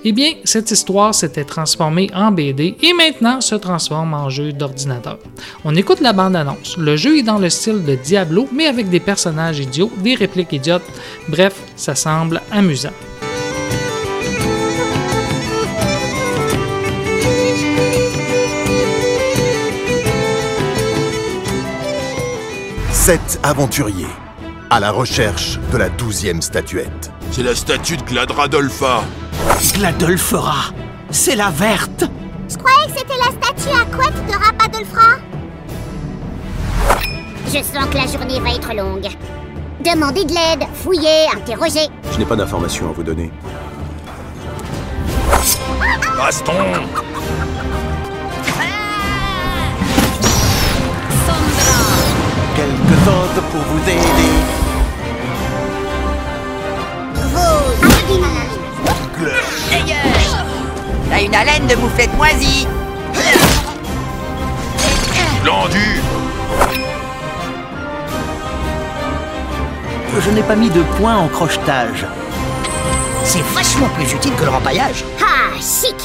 Eh 0.04 0.12
bien, 0.12 0.32
cette 0.44 0.70
histoire 0.70 1.14
s'était 1.14 1.44
transformée 1.44 2.10
en 2.14 2.30
BD 2.32 2.76
et 2.82 2.92
maintenant 2.92 3.40
se 3.40 3.54
transforme 3.54 4.14
en 4.14 4.30
jeu 4.30 4.52
d'ordinateur. 4.52 5.18
On 5.64 5.74
écoute 5.74 6.00
la 6.00 6.12
bande-annonce. 6.12 6.76
Le 6.76 6.96
jeu 6.96 7.18
est 7.18 7.22
dans 7.22 7.38
le 7.38 7.50
style 7.50 7.84
de 7.84 7.94
Diablo, 7.94 8.48
mais 8.52 8.66
avec 8.66 8.88
des 8.88 9.00
personnages 9.00 9.60
idiots, 9.60 9.90
des 9.98 10.14
répliques 10.14 10.52
idiotes. 10.52 10.82
Bref, 11.28 11.54
ça 11.76 11.94
semble 11.94 12.40
amusant. 12.50 12.90
Sept 22.90 23.40
aventuriers 23.42 24.06
à 24.70 24.80
la 24.80 24.90
recherche 24.90 25.58
de 25.70 25.76
la 25.76 25.90
douzième 25.90 26.40
statuette. 26.40 27.10
C'est 27.30 27.42
la 27.42 27.54
statue 27.54 27.98
de 27.98 28.02
Gladradolpha. 28.04 29.04
Gladolfera 29.74 30.72
C'est 31.10 31.34
la 31.34 31.50
verte 31.50 32.04
Je 32.48 32.56
croyais 32.56 32.86
que 32.86 32.98
c'était 32.98 33.18
la 33.18 33.32
statue 33.32 33.76
à 33.76 33.84
couette 33.96 34.26
de 34.26 34.32
Rapadolfra. 34.32 35.18
Je 37.46 37.58
sens 37.58 37.86
que 37.90 37.96
la 37.96 38.06
journée 38.06 38.40
va 38.40 38.54
être 38.54 38.74
longue. 38.74 39.08
Demandez 39.84 40.24
de 40.24 40.32
l'aide, 40.32 40.68
fouillez, 40.74 41.26
interrogez. 41.34 41.88
Je 42.12 42.18
n'ai 42.18 42.24
pas 42.24 42.36
d'informations 42.36 42.88
à 42.90 42.92
vous 42.92 43.02
donner. 43.02 43.30
Baston 46.16 46.52
Quelque 52.54 52.94
chose 53.04 53.42
pour 53.50 53.60
vous 53.60 53.82
aider. 53.88 54.62
Dégage 59.24 60.36
T'as 61.10 61.22
une 61.22 61.34
haleine 61.34 61.66
de 61.66 61.76
mouflette 61.76 62.14
moisie 62.16 62.66
Glandu 65.42 66.00
Je 70.20 70.30
n'ai 70.30 70.42
pas 70.42 70.56
mis 70.56 70.68
de 70.70 70.82
point 70.98 71.16
en 71.16 71.28
crochetage. 71.28 72.06
C'est 73.24 73.42
vachement 73.54 73.88
plus 73.90 74.12
utile 74.12 74.34
que 74.34 74.44
le 74.44 74.50
rempaillage. 74.50 75.04
Ah, 75.20 75.56
chic 75.58 75.96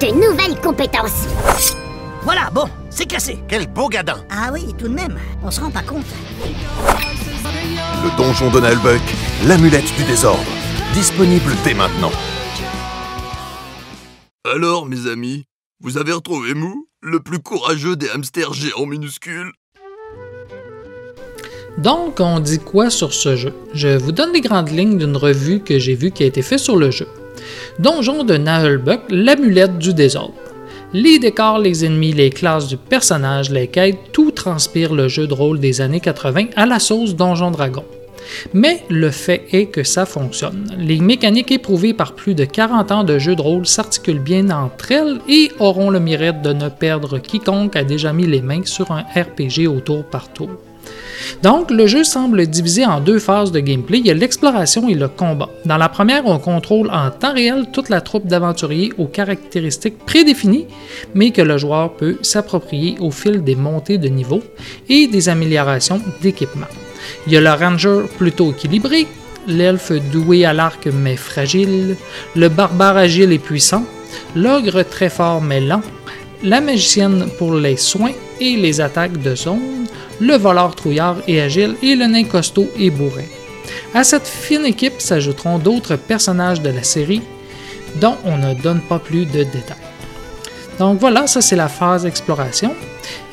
De 0.00 0.06
nouvelles 0.14 0.60
compétences. 0.60 1.26
Voilà, 2.22 2.48
bon, 2.52 2.68
c'est 2.90 3.06
cassé. 3.06 3.42
Quel 3.48 3.66
beau 3.66 3.88
gadin 3.88 4.18
Ah 4.30 4.50
oui, 4.52 4.74
tout 4.78 4.88
de 4.88 4.94
même, 4.94 5.18
on 5.42 5.50
se 5.50 5.60
rend 5.60 5.70
pas 5.70 5.82
compte. 5.82 6.06
Le 8.04 8.16
donjon 8.16 8.50
de 8.50 8.60
Nalbuck, 8.60 9.02
l'amulette 9.46 9.94
du 9.96 10.04
désordre. 10.04 10.44
Disponible 10.92 11.52
dès 11.64 11.74
maintenant. 11.74 12.12
Alors, 14.54 14.86
mes 14.86 15.08
amis, 15.08 15.44
vous 15.80 15.98
avez 15.98 16.12
retrouvé 16.12 16.54
Mou, 16.54 16.86
le 17.02 17.18
plus 17.18 17.40
courageux 17.40 17.96
des 17.96 18.08
hamsters 18.08 18.52
géants 18.52 18.86
minuscules? 18.86 19.50
Donc, 21.78 22.20
on 22.20 22.38
dit 22.38 22.60
quoi 22.60 22.88
sur 22.88 23.12
ce 23.12 23.34
jeu? 23.34 23.52
Je 23.74 23.98
vous 23.98 24.12
donne 24.12 24.32
les 24.32 24.40
grandes 24.40 24.70
lignes 24.70 24.98
d'une 24.98 25.16
revue 25.16 25.58
que 25.58 25.80
j'ai 25.80 25.96
vue 25.96 26.12
qui 26.12 26.22
a 26.22 26.26
été 26.26 26.42
faite 26.42 26.60
sur 26.60 26.76
le 26.76 26.92
jeu. 26.92 27.08
Donjon 27.80 28.22
de 28.22 28.36
Nahelbuck, 28.36 29.00
l'amulette 29.08 29.78
du 29.78 29.92
désordre. 29.92 30.34
Les 30.92 31.18
décors, 31.18 31.58
les 31.58 31.84
ennemis, 31.84 32.12
les 32.12 32.30
classes 32.30 32.68
du 32.68 32.76
personnage, 32.76 33.50
les 33.50 33.66
quêtes, 33.66 34.12
tout 34.12 34.30
transpire 34.30 34.94
le 34.94 35.08
jeu 35.08 35.26
de 35.26 35.34
rôle 35.34 35.58
des 35.58 35.80
années 35.80 36.00
80 36.00 36.50
à 36.54 36.66
la 36.66 36.78
sauce 36.78 37.16
Donjon 37.16 37.50
Dragon. 37.50 37.84
Mais 38.54 38.82
le 38.88 39.10
fait 39.10 39.44
est 39.52 39.66
que 39.66 39.82
ça 39.82 40.06
fonctionne. 40.06 40.74
Les 40.78 41.00
mécaniques 41.00 41.52
éprouvées 41.52 41.94
par 41.94 42.14
plus 42.14 42.34
de 42.34 42.44
40 42.44 42.92
ans 42.92 43.04
de 43.04 43.18
jeux 43.18 43.36
de 43.36 43.42
rôle 43.42 43.66
s'articulent 43.66 44.18
bien 44.18 44.50
entre 44.50 44.92
elles 44.92 45.18
et 45.28 45.50
auront 45.58 45.90
le 45.90 46.00
mérite 46.00 46.42
de 46.42 46.52
ne 46.52 46.68
perdre 46.68 47.18
quiconque 47.18 47.76
a 47.76 47.84
déjà 47.84 48.12
mis 48.12 48.26
les 48.26 48.42
mains 48.42 48.64
sur 48.64 48.90
un 48.90 49.04
RPG 49.14 49.66
au 49.68 49.80
tour 49.80 50.04
par 50.04 50.32
tour. 50.32 50.50
Donc, 51.42 51.70
le 51.70 51.86
jeu 51.86 52.04
semble 52.04 52.46
divisé 52.46 52.84
en 52.84 53.00
deux 53.00 53.18
phases 53.18 53.52
de 53.52 53.60
gameplay. 53.60 53.98
Il 53.98 54.06
y 54.06 54.10
a 54.10 54.14
l'exploration 54.14 54.88
et 54.88 54.94
le 54.94 55.08
combat. 55.08 55.48
Dans 55.64 55.76
la 55.76 55.88
première, 55.88 56.26
on 56.26 56.38
contrôle 56.38 56.90
en 56.90 57.10
temps 57.10 57.34
réel 57.34 57.66
toute 57.72 57.88
la 57.88 58.00
troupe 58.00 58.26
d'aventuriers 58.26 58.92
aux 58.98 59.06
caractéristiques 59.06 59.98
prédéfinies, 60.04 60.66
mais 61.14 61.30
que 61.30 61.42
le 61.42 61.58
joueur 61.58 61.94
peut 61.94 62.16
s'approprier 62.22 62.96
au 63.00 63.10
fil 63.10 63.42
des 63.42 63.56
montées 63.56 63.98
de 63.98 64.08
niveau 64.08 64.42
et 64.88 65.06
des 65.06 65.28
améliorations 65.28 66.00
d'équipement. 66.22 66.66
Il 67.26 67.32
y 67.32 67.36
a 67.36 67.40
le 67.40 67.50
ranger 67.50 68.02
plutôt 68.18 68.52
équilibré, 68.52 69.06
l'elfe 69.46 69.92
doué 69.92 70.44
à 70.44 70.52
l'arc 70.52 70.88
mais 70.92 71.16
fragile, 71.16 71.96
le 72.34 72.48
barbare 72.48 72.96
agile 72.96 73.32
et 73.32 73.38
puissant, 73.38 73.84
l'ogre 74.34 74.82
très 74.82 75.08
fort 75.08 75.40
mais 75.40 75.60
lent, 75.60 75.82
la 76.42 76.60
magicienne 76.60 77.28
pour 77.38 77.54
les 77.54 77.76
soins 77.76 78.12
et 78.40 78.56
les 78.56 78.80
attaques 78.80 79.20
de 79.22 79.34
zone, 79.34 79.86
le 80.20 80.36
voleur 80.36 80.74
trouillard 80.74 81.16
et 81.26 81.40
agile 81.40 81.76
et 81.82 81.94
le 81.94 82.06
nain 82.06 82.24
costaud 82.24 82.68
et 82.78 82.90
bourrin. 82.90 83.22
À 83.94 84.04
cette 84.04 84.26
fine 84.26 84.66
équipe 84.66 85.00
s'ajouteront 85.00 85.58
d'autres 85.58 85.96
personnages 85.96 86.60
de 86.60 86.70
la 86.70 86.82
série 86.82 87.22
dont 87.96 88.16
on 88.24 88.36
ne 88.36 88.54
donne 88.54 88.80
pas 88.80 88.98
plus 88.98 89.24
de 89.24 89.42
détails. 89.42 89.76
Donc 90.78 91.00
voilà, 91.00 91.26
ça 91.26 91.40
c'est 91.40 91.56
la 91.56 91.68
phase 91.68 92.04
exploration. 92.04 92.74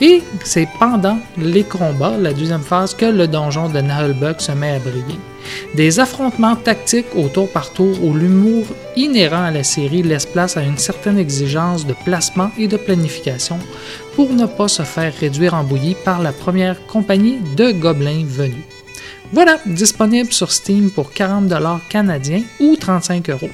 Et 0.02 0.22
c'est 0.44 0.68
pendant 0.80 1.20
les 1.38 1.64
combats, 1.64 2.18
la 2.18 2.34
deuxième 2.34 2.62
phase, 2.62 2.94
que 2.94 3.06
le 3.06 3.28
donjon 3.28 3.70
de 3.70 3.80
Nahelbuck 3.80 4.42
se 4.42 4.52
met 4.52 4.72
à 4.72 4.80
briller. 4.80 5.20
Des 5.76 6.00
affrontements 6.00 6.56
tactiques 6.56 7.16
au 7.16 7.28
tour 7.28 7.52
par 7.52 7.74
tour 7.74 8.04
où 8.04 8.14
l'humour 8.14 8.66
inhérent 8.96 9.44
à 9.44 9.52
la 9.52 9.64
série 9.64 10.04
laisse 10.04 10.26
place 10.26 10.56
à 10.58 10.64
une 10.64 10.78
certaine 10.78 11.18
exigence 11.18 11.86
de 11.86 11.94
placement 12.06 12.52
et 12.58 12.68
de 12.68 12.78
planification 12.78 13.60
pour 14.16 14.32
ne 14.32 14.46
pas 14.46 14.68
se 14.68 14.84
faire 14.84 15.14
réduire 15.20 15.54
en 15.54 15.64
bouillie 15.64 15.96
par 16.06 16.22
la 16.22 16.32
première 16.32 16.86
compagnie 16.88 17.40
de 17.58 17.72
gobelins 17.72 18.26
venus. 18.26 18.64
Voilà, 19.32 19.58
disponible 19.66 20.32
sur 20.32 20.52
Steam 20.52 20.92
pour 20.92 21.10
40$ 21.10 21.80
canadiens 21.90 22.44
ou 22.60 22.76
35 22.76 23.30
euros. 23.32 23.50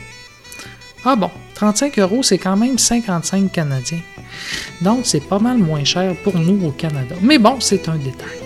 Ah 1.06 1.16
bon, 1.16 1.32
35 1.56 1.98
euros, 2.00 2.24
c'est 2.24 2.38
quand 2.38 2.58
même 2.58 2.78
55 2.78 3.50
canadiens. 3.52 4.02
Donc, 4.82 5.02
c'est 5.04 5.24
pas 5.24 5.40
mal 5.40 5.58
moins 5.58 5.84
cher 5.84 6.16
pour 6.24 6.38
nous 6.38 6.68
au 6.68 6.72
Canada. 6.72 7.16
Mais 7.22 7.38
bon, 7.38 7.60
c'est 7.60 7.88
un 7.90 7.96
détail. 7.96 8.38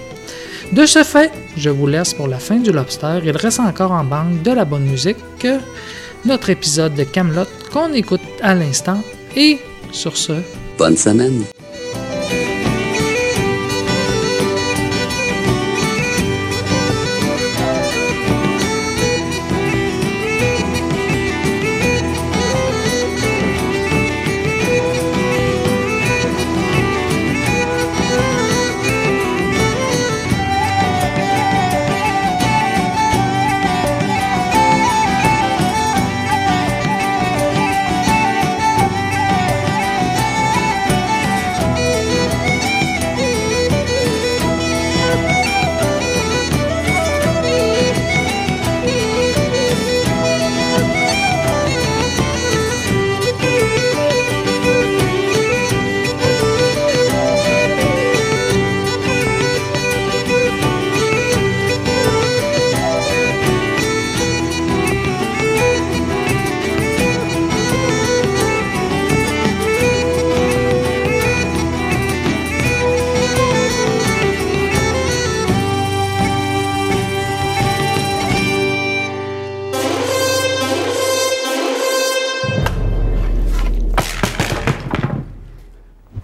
De 0.72 0.86
ce 0.86 1.04
fait, 1.04 1.32
je 1.56 1.70
vous 1.70 1.88
laisse 1.88 2.14
pour 2.14 2.28
la 2.28 2.40
fin 2.40 2.58
du 2.58 2.72
Lobster. 2.72 3.20
Il 3.24 3.38
reste 3.38 3.60
encore 3.60 3.92
en 3.92 4.04
banque 4.04 4.42
de 4.42 4.52
la 4.52 4.66
bonne 4.66 4.86
musique, 4.86 5.18
notre 6.26 6.50
épisode 6.50 6.96
de 6.96 7.04
Camelot 7.04 7.46
qu'on 7.72 7.94
écoute 7.94 8.22
à 8.42 8.56
l'instant. 8.56 9.02
Et 9.36 9.60
sur 9.92 10.18
ce, 10.18 10.34
Bonne 10.78 10.98
semaine. 10.98 11.44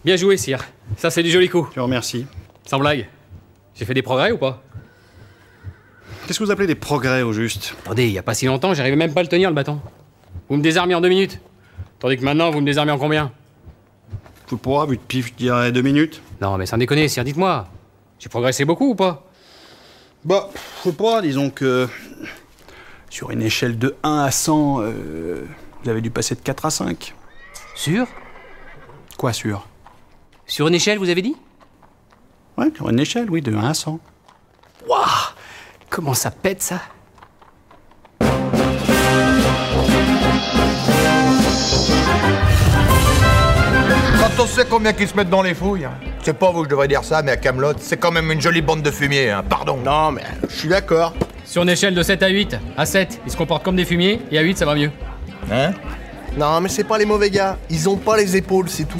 Bien 0.10 0.18
joué, 0.18 0.38
sire. 0.38 0.66
Ça, 0.98 1.12
c'est 1.12 1.22
du 1.22 1.30
joli 1.30 1.50
coup. 1.50 1.68
Je 1.72 1.80
vous 1.80 1.86
remercie. 1.86 2.26
Sans 2.66 2.80
blague. 2.80 3.08
J'ai 3.76 3.86
fait 3.86 3.94
des 3.94 4.02
progrès 4.02 4.32
ou 4.32 4.40
pas? 4.40 4.64
Qu'est-ce 6.26 6.40
que 6.40 6.44
vous 6.44 6.50
appelez 6.50 6.66
des 6.66 6.74
progrès 6.74 7.22
au 7.22 7.32
juste? 7.32 7.76
Attendez, 7.86 8.08
il 8.08 8.14
y 8.14 8.18
a 8.18 8.24
pas 8.24 8.34
si 8.34 8.48
longtemps, 8.48 8.74
j'arrivais 8.74 8.96
même 8.96 9.14
pas 9.14 9.20
à 9.20 9.24
le 9.24 9.30
tenir 9.30 9.50
le 9.50 9.56
bâton. 9.56 9.80
Vous 10.50 10.58
me 10.58 10.64
désarmez 10.64 10.96
en 10.96 11.02
deux 11.02 11.10
minutes. 11.10 11.40
Tandis 12.00 12.18
que 12.18 12.24
maintenant, 12.24 12.50
vous 12.50 12.60
me 12.60 12.66
désarmez 12.66 12.92
en 12.92 12.98
combien? 12.98 13.32
Je 14.48 14.56
sais 14.56 14.60
pas, 14.60 14.88
vu 14.88 14.98
de 14.98 15.02
pif, 15.04 15.28
je 15.28 15.34
dirais 15.34 15.72
deux 15.72 15.84
minutes. 15.84 16.24
Non, 16.42 16.58
mais 16.58 16.66
sans 16.66 16.80
déconner, 16.80 17.08
sire, 17.08 17.24
dites-moi. 17.24 17.68
J'ai 18.18 18.30
progressé 18.30 18.66
beaucoup 18.66 18.90
ou 18.90 18.96
pas? 18.96 19.28
Bah, 20.26 20.50
je 20.80 20.90
sais 20.90 20.96
pas, 20.96 21.22
disons 21.22 21.52
que. 21.52 21.88
Sur 23.12 23.30
une 23.30 23.44
échelle 23.44 23.78
de 23.78 23.96
1 24.02 24.24
à 24.24 24.32
100, 24.32 24.82
euh, 24.82 25.46
vous 25.84 25.90
avez 25.92 26.02
dû 26.02 26.10
passer 26.10 26.34
de 26.34 26.42
4 26.42 26.66
à 26.66 26.72
5. 26.72 27.14
Sûr? 27.76 28.08
Quoi, 29.16 29.34
sûr? 29.34 29.69
Sur 30.50 30.68
une 30.68 30.74
échelle, 30.74 30.98
vous 30.98 31.10
avez 31.10 31.22
dit? 31.22 31.36
Ouais, 32.58 32.72
sur 32.76 32.90
une 32.90 33.00
échelle, 33.00 33.30
oui, 33.30 33.40
de 33.40 33.54
1 33.54 33.70
à 33.70 33.74
100. 33.76 34.00
Waouh 34.88 35.04
Comment 35.92 36.16
ça 36.16 36.32
pète, 36.32 36.64
ça? 36.64 36.82
Quand 38.20 38.28
on 44.40 44.48
sait 44.48 44.66
combien 44.68 44.92
qu'ils 44.94 45.08
se 45.08 45.16
mettent 45.16 45.30
dans 45.30 45.44
les 45.44 45.54
fouilles, 45.54 45.86
hein. 45.86 45.94
c'est 46.24 46.34
pas 46.34 46.50
vous 46.50 46.62
que 46.62 46.66
je 46.66 46.72
devrais 46.72 46.88
dire 46.88 47.04
ça, 47.04 47.22
mais 47.22 47.32
à 47.32 47.38
Camelot, 47.38 47.74
c'est 47.80 47.98
quand 47.98 48.12
même 48.12 48.32
une 48.32 48.42
jolie 48.42 48.64
bande 48.64 48.82
de 48.82 48.90
fumier, 48.90 49.30
hein. 49.30 49.44
pardon. 49.48 49.78
Non, 49.78 50.12
mais 50.14 50.24
je 50.50 50.56
suis 50.56 50.70
d'accord. 50.70 51.14
Sur 51.46 51.62
une 51.62 51.70
échelle 51.70 51.94
de 51.94 52.02
7 52.02 52.24
à 52.24 52.28
8, 52.28 52.58
à 52.76 52.88
7, 52.88 53.22
ils 53.24 53.32
se 53.32 53.38
comportent 53.38 53.64
comme 53.64 53.76
des 53.76 53.86
fumiers, 53.86 54.20
et 54.32 54.40
à 54.40 54.42
8, 54.42 54.58
ça 54.58 54.66
va 54.66 54.74
mieux. 54.74 54.90
Hein? 55.52 55.74
Non, 56.36 56.60
mais 56.60 56.70
c'est 56.70 56.84
pas 56.84 56.98
les 56.98 57.06
mauvais 57.06 57.30
gars. 57.30 57.58
Ils 57.70 57.88
ont 57.88 57.98
pas 57.98 58.18
les 58.18 58.36
épaules, 58.36 58.68
c'est 58.68 58.86
tout. 58.86 58.98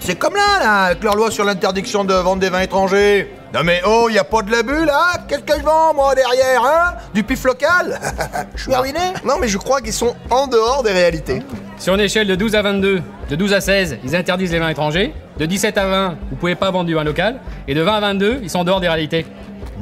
C'est 0.00 0.18
comme 0.18 0.34
là, 0.34 0.58
là, 0.58 0.82
avec 0.84 1.04
leur 1.04 1.14
loi 1.14 1.30
sur 1.30 1.44
l'interdiction 1.44 2.04
de 2.04 2.14
vendre 2.14 2.40
des 2.40 2.48
vins 2.48 2.62
étrangers. 2.62 3.32
Non 3.52 3.60
mais 3.64 3.82
oh, 3.86 4.08
y 4.08 4.18
a 4.18 4.24
pas 4.24 4.42
de 4.42 4.50
l'abus 4.52 4.84
là 4.84 5.12
Qu'est-ce 5.26 5.40
que 5.40 5.58
je 5.58 5.64
vends 5.64 5.92
moi 5.92 6.14
derrière, 6.14 6.62
hein? 6.64 6.94
Du 7.12 7.24
pif 7.24 7.44
local? 7.44 7.98
Je 8.54 8.62
suis 8.62 8.74
ruiné 8.74 9.00
Non, 9.24 9.34
mais 9.40 9.48
je 9.48 9.58
crois 9.58 9.80
qu'ils 9.80 9.92
sont 9.92 10.14
en 10.30 10.46
dehors 10.46 10.84
des 10.84 10.92
réalités. 10.92 11.42
Sur 11.76 11.94
une 11.94 12.00
échelle 12.00 12.28
de 12.28 12.34
12 12.36 12.54
à 12.54 12.62
22, 12.62 13.02
de 13.28 13.36
12 13.36 13.52
à 13.52 13.60
16, 13.60 13.98
ils 14.04 14.14
interdisent 14.14 14.52
les 14.52 14.58
vins 14.60 14.68
étrangers. 14.68 15.12
De 15.38 15.46
17 15.46 15.78
à 15.78 15.86
20, 15.86 16.16
vous 16.30 16.36
pouvez 16.36 16.54
pas 16.54 16.70
vendre 16.70 16.86
du 16.86 16.94
vin 16.94 17.04
local. 17.04 17.40
Et 17.66 17.74
de 17.74 17.80
20 17.80 17.92
à 17.92 18.00
22, 18.00 18.40
ils 18.42 18.50
sont 18.50 18.60
en 18.60 18.64
dehors 18.64 18.80
des 18.80 18.88
réalités. 18.88 19.26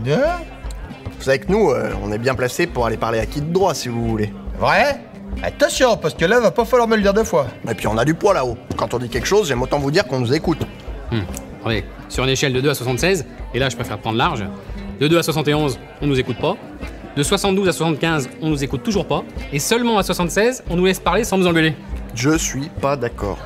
Vous 0.05 1.25
savez 1.25 1.41
que 1.41 1.51
nous, 1.53 1.71
euh, 1.71 1.91
on 2.03 2.11
est 2.13 2.19
bien 2.19 2.35
placés 2.35 2.67
pour 2.67 2.87
aller 2.87 2.97
parler 2.97 3.19
à 3.19 3.27
qui 3.27 3.41
de 3.41 3.53
droit, 3.53 3.75
si 3.75 3.89
vous 3.89 4.07
voulez. 4.07 4.33
Vrai? 4.59 5.01
Attention, 5.43 5.97
parce 5.97 6.15
que 6.15 6.25
là, 6.25 6.41
va 6.41 6.51
pas 6.51 6.65
falloir 6.65 6.89
me 6.89 6.97
le 6.97 7.03
dire 7.03 7.15
deux 7.15 7.25
fois. 7.25 7.47
Et 7.71 7.75
puis 7.75 7.87
on 7.87 7.97
a 7.97 8.05
du 8.05 8.15
poids 8.15 8.35
là-haut. 8.35 8.57
Quand 8.77 8.93
on 8.95 8.99
dit 8.99 9.09
quelque 9.09 9.27
chose, 9.27 9.49
j'aime 9.49 9.63
autant 9.63 9.79
vous 9.79 9.91
dire 9.91 10.07
qu'on 10.07 10.21
nous 10.21 10.35
écoute. 10.35 10.59
Attendez, 11.61 11.85
sur 12.09 12.25
une 12.25 12.31
échelle 12.31 12.53
de 12.53 12.61
2 12.61 12.71
à 12.71 12.75
76, 12.75 13.25
et 13.55 13.59
là 13.59 13.69
je 13.69 13.77
préfère 13.77 13.99
prendre 13.99 14.19
large, 14.19 14.45
de 15.01 15.09
2 15.09 15.19
à 15.19 15.23
71, 15.23 15.79
on 16.03 16.07
nous 16.07 16.19
écoute 16.19 16.39
pas. 16.39 16.57
De 17.17 17.23
72 17.23 17.69
à 17.69 17.73
75, 17.73 18.29
on 18.43 18.49
nous 18.49 18.63
écoute 18.63 18.83
toujours 18.83 19.07
pas. 19.07 19.25
Et 19.53 19.59
seulement 19.59 19.99
à 19.99 20.03
76, 20.03 20.65
on 20.71 20.77
nous 20.77 20.87
laisse 20.87 21.01
parler 21.01 21.25
sans 21.25 21.39
nous 21.39 21.47
engueuler. 21.47 21.75
Je 22.15 22.37
suis 22.37 22.69
pas 22.81 22.97
d'accord. 22.97 23.39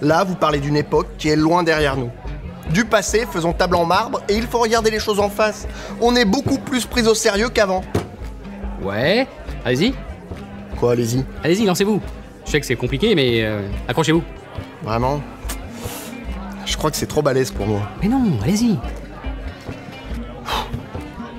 Là, 0.00 0.24
vous 0.24 0.34
parlez 0.34 0.60
d'une 0.60 0.76
époque 0.76 1.08
qui 1.16 1.28
est 1.28 1.36
loin 1.36 1.62
derrière 1.62 1.96
nous. 1.96 2.10
Du 2.70 2.84
passé, 2.84 3.26
faisons 3.30 3.52
table 3.52 3.76
en 3.76 3.86
marbre, 3.86 4.20
et 4.28 4.34
il 4.34 4.46
faut 4.46 4.58
regarder 4.58 4.90
les 4.90 4.98
choses 4.98 5.20
en 5.20 5.30
face. 5.30 5.66
On 6.00 6.16
est 6.16 6.24
beaucoup 6.24 6.58
plus 6.58 6.84
pris 6.86 7.06
au 7.06 7.14
sérieux 7.14 7.48
qu'avant. 7.48 7.82
Ouais, 8.82 9.26
allez-y. 9.64 9.94
Quoi, 10.84 10.92
allez-y 10.92 11.24
Allez-y, 11.42 11.64
lancez-vous. 11.64 11.98
Je 12.44 12.50
sais 12.50 12.60
que 12.60 12.66
c'est 12.66 12.76
compliqué, 12.76 13.14
mais 13.14 13.42
euh, 13.42 13.66
accrochez-vous. 13.88 14.22
Vraiment 14.82 15.22
Je 16.66 16.76
crois 16.76 16.90
que 16.90 16.98
c'est 16.98 17.06
trop 17.06 17.22
balèze 17.22 17.50
pour 17.52 17.66
moi. 17.66 17.88
Mais 18.02 18.08
non, 18.08 18.22
allez-y. 18.42 18.76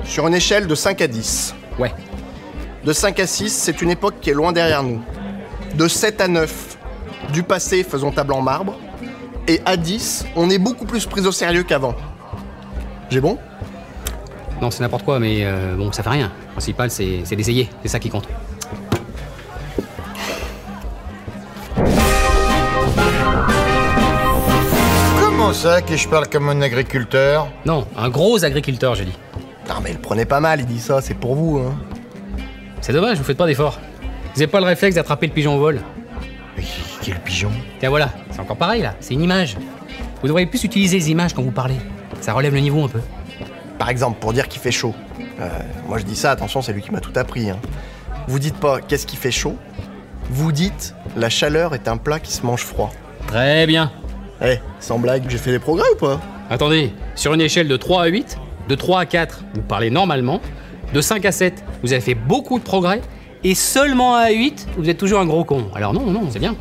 Sur 0.03 0.25
une 0.25 0.33
échelle 0.33 0.65
de 0.65 0.73
5 0.73 0.99
à 0.99 1.07
10. 1.07 1.53
Ouais. 1.77 1.93
De 2.83 2.91
5 2.91 3.19
à 3.19 3.27
6, 3.27 3.53
c'est 3.53 3.83
une 3.83 3.91
époque 3.91 4.15
qui 4.19 4.31
est 4.31 4.33
loin 4.33 4.51
derrière 4.51 4.81
nous. 4.81 4.99
De 5.75 5.87
7 5.87 6.21
à 6.21 6.27
9, 6.27 6.79
du 7.31 7.43
passé, 7.43 7.83
faisons 7.83 8.09
table 8.09 8.33
en 8.33 8.41
marbre. 8.41 8.79
Et 9.47 9.61
à 9.63 9.77
10, 9.77 10.25
on 10.35 10.49
est 10.49 10.57
beaucoup 10.57 10.85
plus 10.85 11.05
pris 11.05 11.21
au 11.21 11.31
sérieux 11.31 11.61
qu'avant. 11.61 11.93
J'ai 13.11 13.21
bon? 13.21 13.37
Non, 14.59 14.71
c'est 14.71 14.81
n'importe 14.81 15.05
quoi, 15.05 15.19
mais 15.19 15.41
euh, 15.43 15.75
bon, 15.75 15.91
ça 15.91 16.01
fait 16.01 16.09
rien. 16.09 16.31
Le 16.47 16.51
principal, 16.53 16.89
c'est 16.89 17.19
c'est 17.25 17.35
d'essayer. 17.35 17.69
C'est 17.83 17.89
ça 17.89 17.99
qui 17.99 18.09
compte. 18.09 18.27
Comment 25.45 25.53
ça 25.53 25.83
que 25.83 25.95
je 25.95 26.07
parle 26.07 26.27
comme 26.27 26.49
un 26.49 26.59
agriculteur 26.63 27.47
Non, 27.67 27.85
un 27.95 28.09
gros 28.09 28.43
agriculteur, 28.43 28.95
j'ai 28.95 29.05
dit. 29.05 29.15
Non, 29.69 29.75
mais 29.83 29.93
le 29.93 29.99
prenez 29.99 30.25
pas 30.25 30.39
mal, 30.39 30.61
il 30.61 30.65
dit 30.65 30.79
ça, 30.79 31.01
c'est 31.01 31.13
pour 31.13 31.35
vous, 31.35 31.59
hein. 31.59 31.77
C'est 32.81 32.93
dommage, 32.93 33.19
vous 33.19 33.23
faites 33.23 33.37
pas 33.37 33.45
d'efforts. 33.45 33.79
Vous 34.33 34.41
avez 34.41 34.47
pas 34.49 34.59
le 34.59 34.65
réflexe 34.65 34.95
d'attraper 34.95 35.27
le 35.27 35.33
pigeon 35.33 35.55
au 35.55 35.59
vol. 35.59 35.81
Quel 37.03 37.19
pigeon 37.19 37.51
Tiens, 37.79 37.89
voilà, 37.91 38.09
c'est 38.31 38.39
encore 38.39 38.57
pareil 38.57 38.81
là, 38.81 38.95
c'est 38.99 39.13
une 39.13 39.21
image. 39.21 39.55
Vous 40.21 40.27
devriez 40.27 40.47
plus 40.47 40.63
utiliser 40.63 40.97
les 40.97 41.11
images 41.11 41.35
quand 41.35 41.43
vous 41.43 41.51
parlez. 41.51 41.77
Ça 42.21 42.33
relève 42.33 42.55
le 42.55 42.61
niveau 42.61 42.83
un 42.83 42.89
peu. 42.89 43.01
Par 43.77 43.89
exemple, 43.89 44.17
pour 44.19 44.33
dire 44.33 44.47
qu'il 44.47 44.61
fait 44.61 44.71
chaud. 44.71 44.95
Euh, 45.39 45.47
moi 45.87 45.99
je 45.99 46.05
dis 46.05 46.15
ça, 46.15 46.31
attention, 46.31 46.63
c'est 46.63 46.73
lui 46.73 46.81
qui 46.81 46.89
m'a 46.89 47.01
tout 47.01 47.13
appris. 47.17 47.51
Hein. 47.51 47.59
Vous 48.27 48.39
dites 48.39 48.57
pas 48.57 48.81
qu'est-ce 48.81 49.05
qui 49.05 49.15
fait 49.15 49.29
chaud, 49.29 49.57
vous 50.31 50.51
dites 50.51 50.95
la 51.15 51.29
chaleur 51.29 51.75
est 51.75 51.87
un 51.87 51.97
plat 51.97 52.19
qui 52.19 52.33
se 52.33 52.43
mange 52.43 52.63
froid. 52.63 52.91
Très 53.27 53.67
bien. 53.67 53.91
Eh, 54.43 54.57
sans 54.79 54.99
blague, 54.99 55.23
j'ai 55.29 55.37
fait 55.37 55.51
des 55.51 55.59
progrès 55.59 55.85
ou 55.93 55.97
pas 55.97 56.19
Attendez, 56.49 56.91
sur 57.15 57.33
une 57.33 57.41
échelle 57.41 57.67
de 57.67 57.77
3 57.77 58.03
à 58.03 58.07
8, 58.07 58.37
de 58.67 58.75
3 58.75 58.99
à 58.99 59.05
4, 59.05 59.43
vous 59.53 59.61
parlez 59.61 59.89
normalement. 59.89 60.41
De 60.93 61.01
5 61.01 61.25
à 61.25 61.31
7, 61.31 61.63
vous 61.83 61.93
avez 61.93 62.01
fait 62.01 62.15
beaucoup 62.15 62.59
de 62.59 62.63
progrès. 62.63 63.01
Et 63.43 63.55
seulement 63.55 64.15
à 64.15 64.31
8, 64.31 64.67
vous 64.77 64.89
êtes 64.89 64.97
toujours 64.97 65.19
un 65.19 65.25
gros 65.25 65.43
con. 65.43 65.65
Alors 65.75 65.93
non, 65.93 66.05
non, 66.07 66.23
c'est 66.29 66.39
bien. 66.39 66.55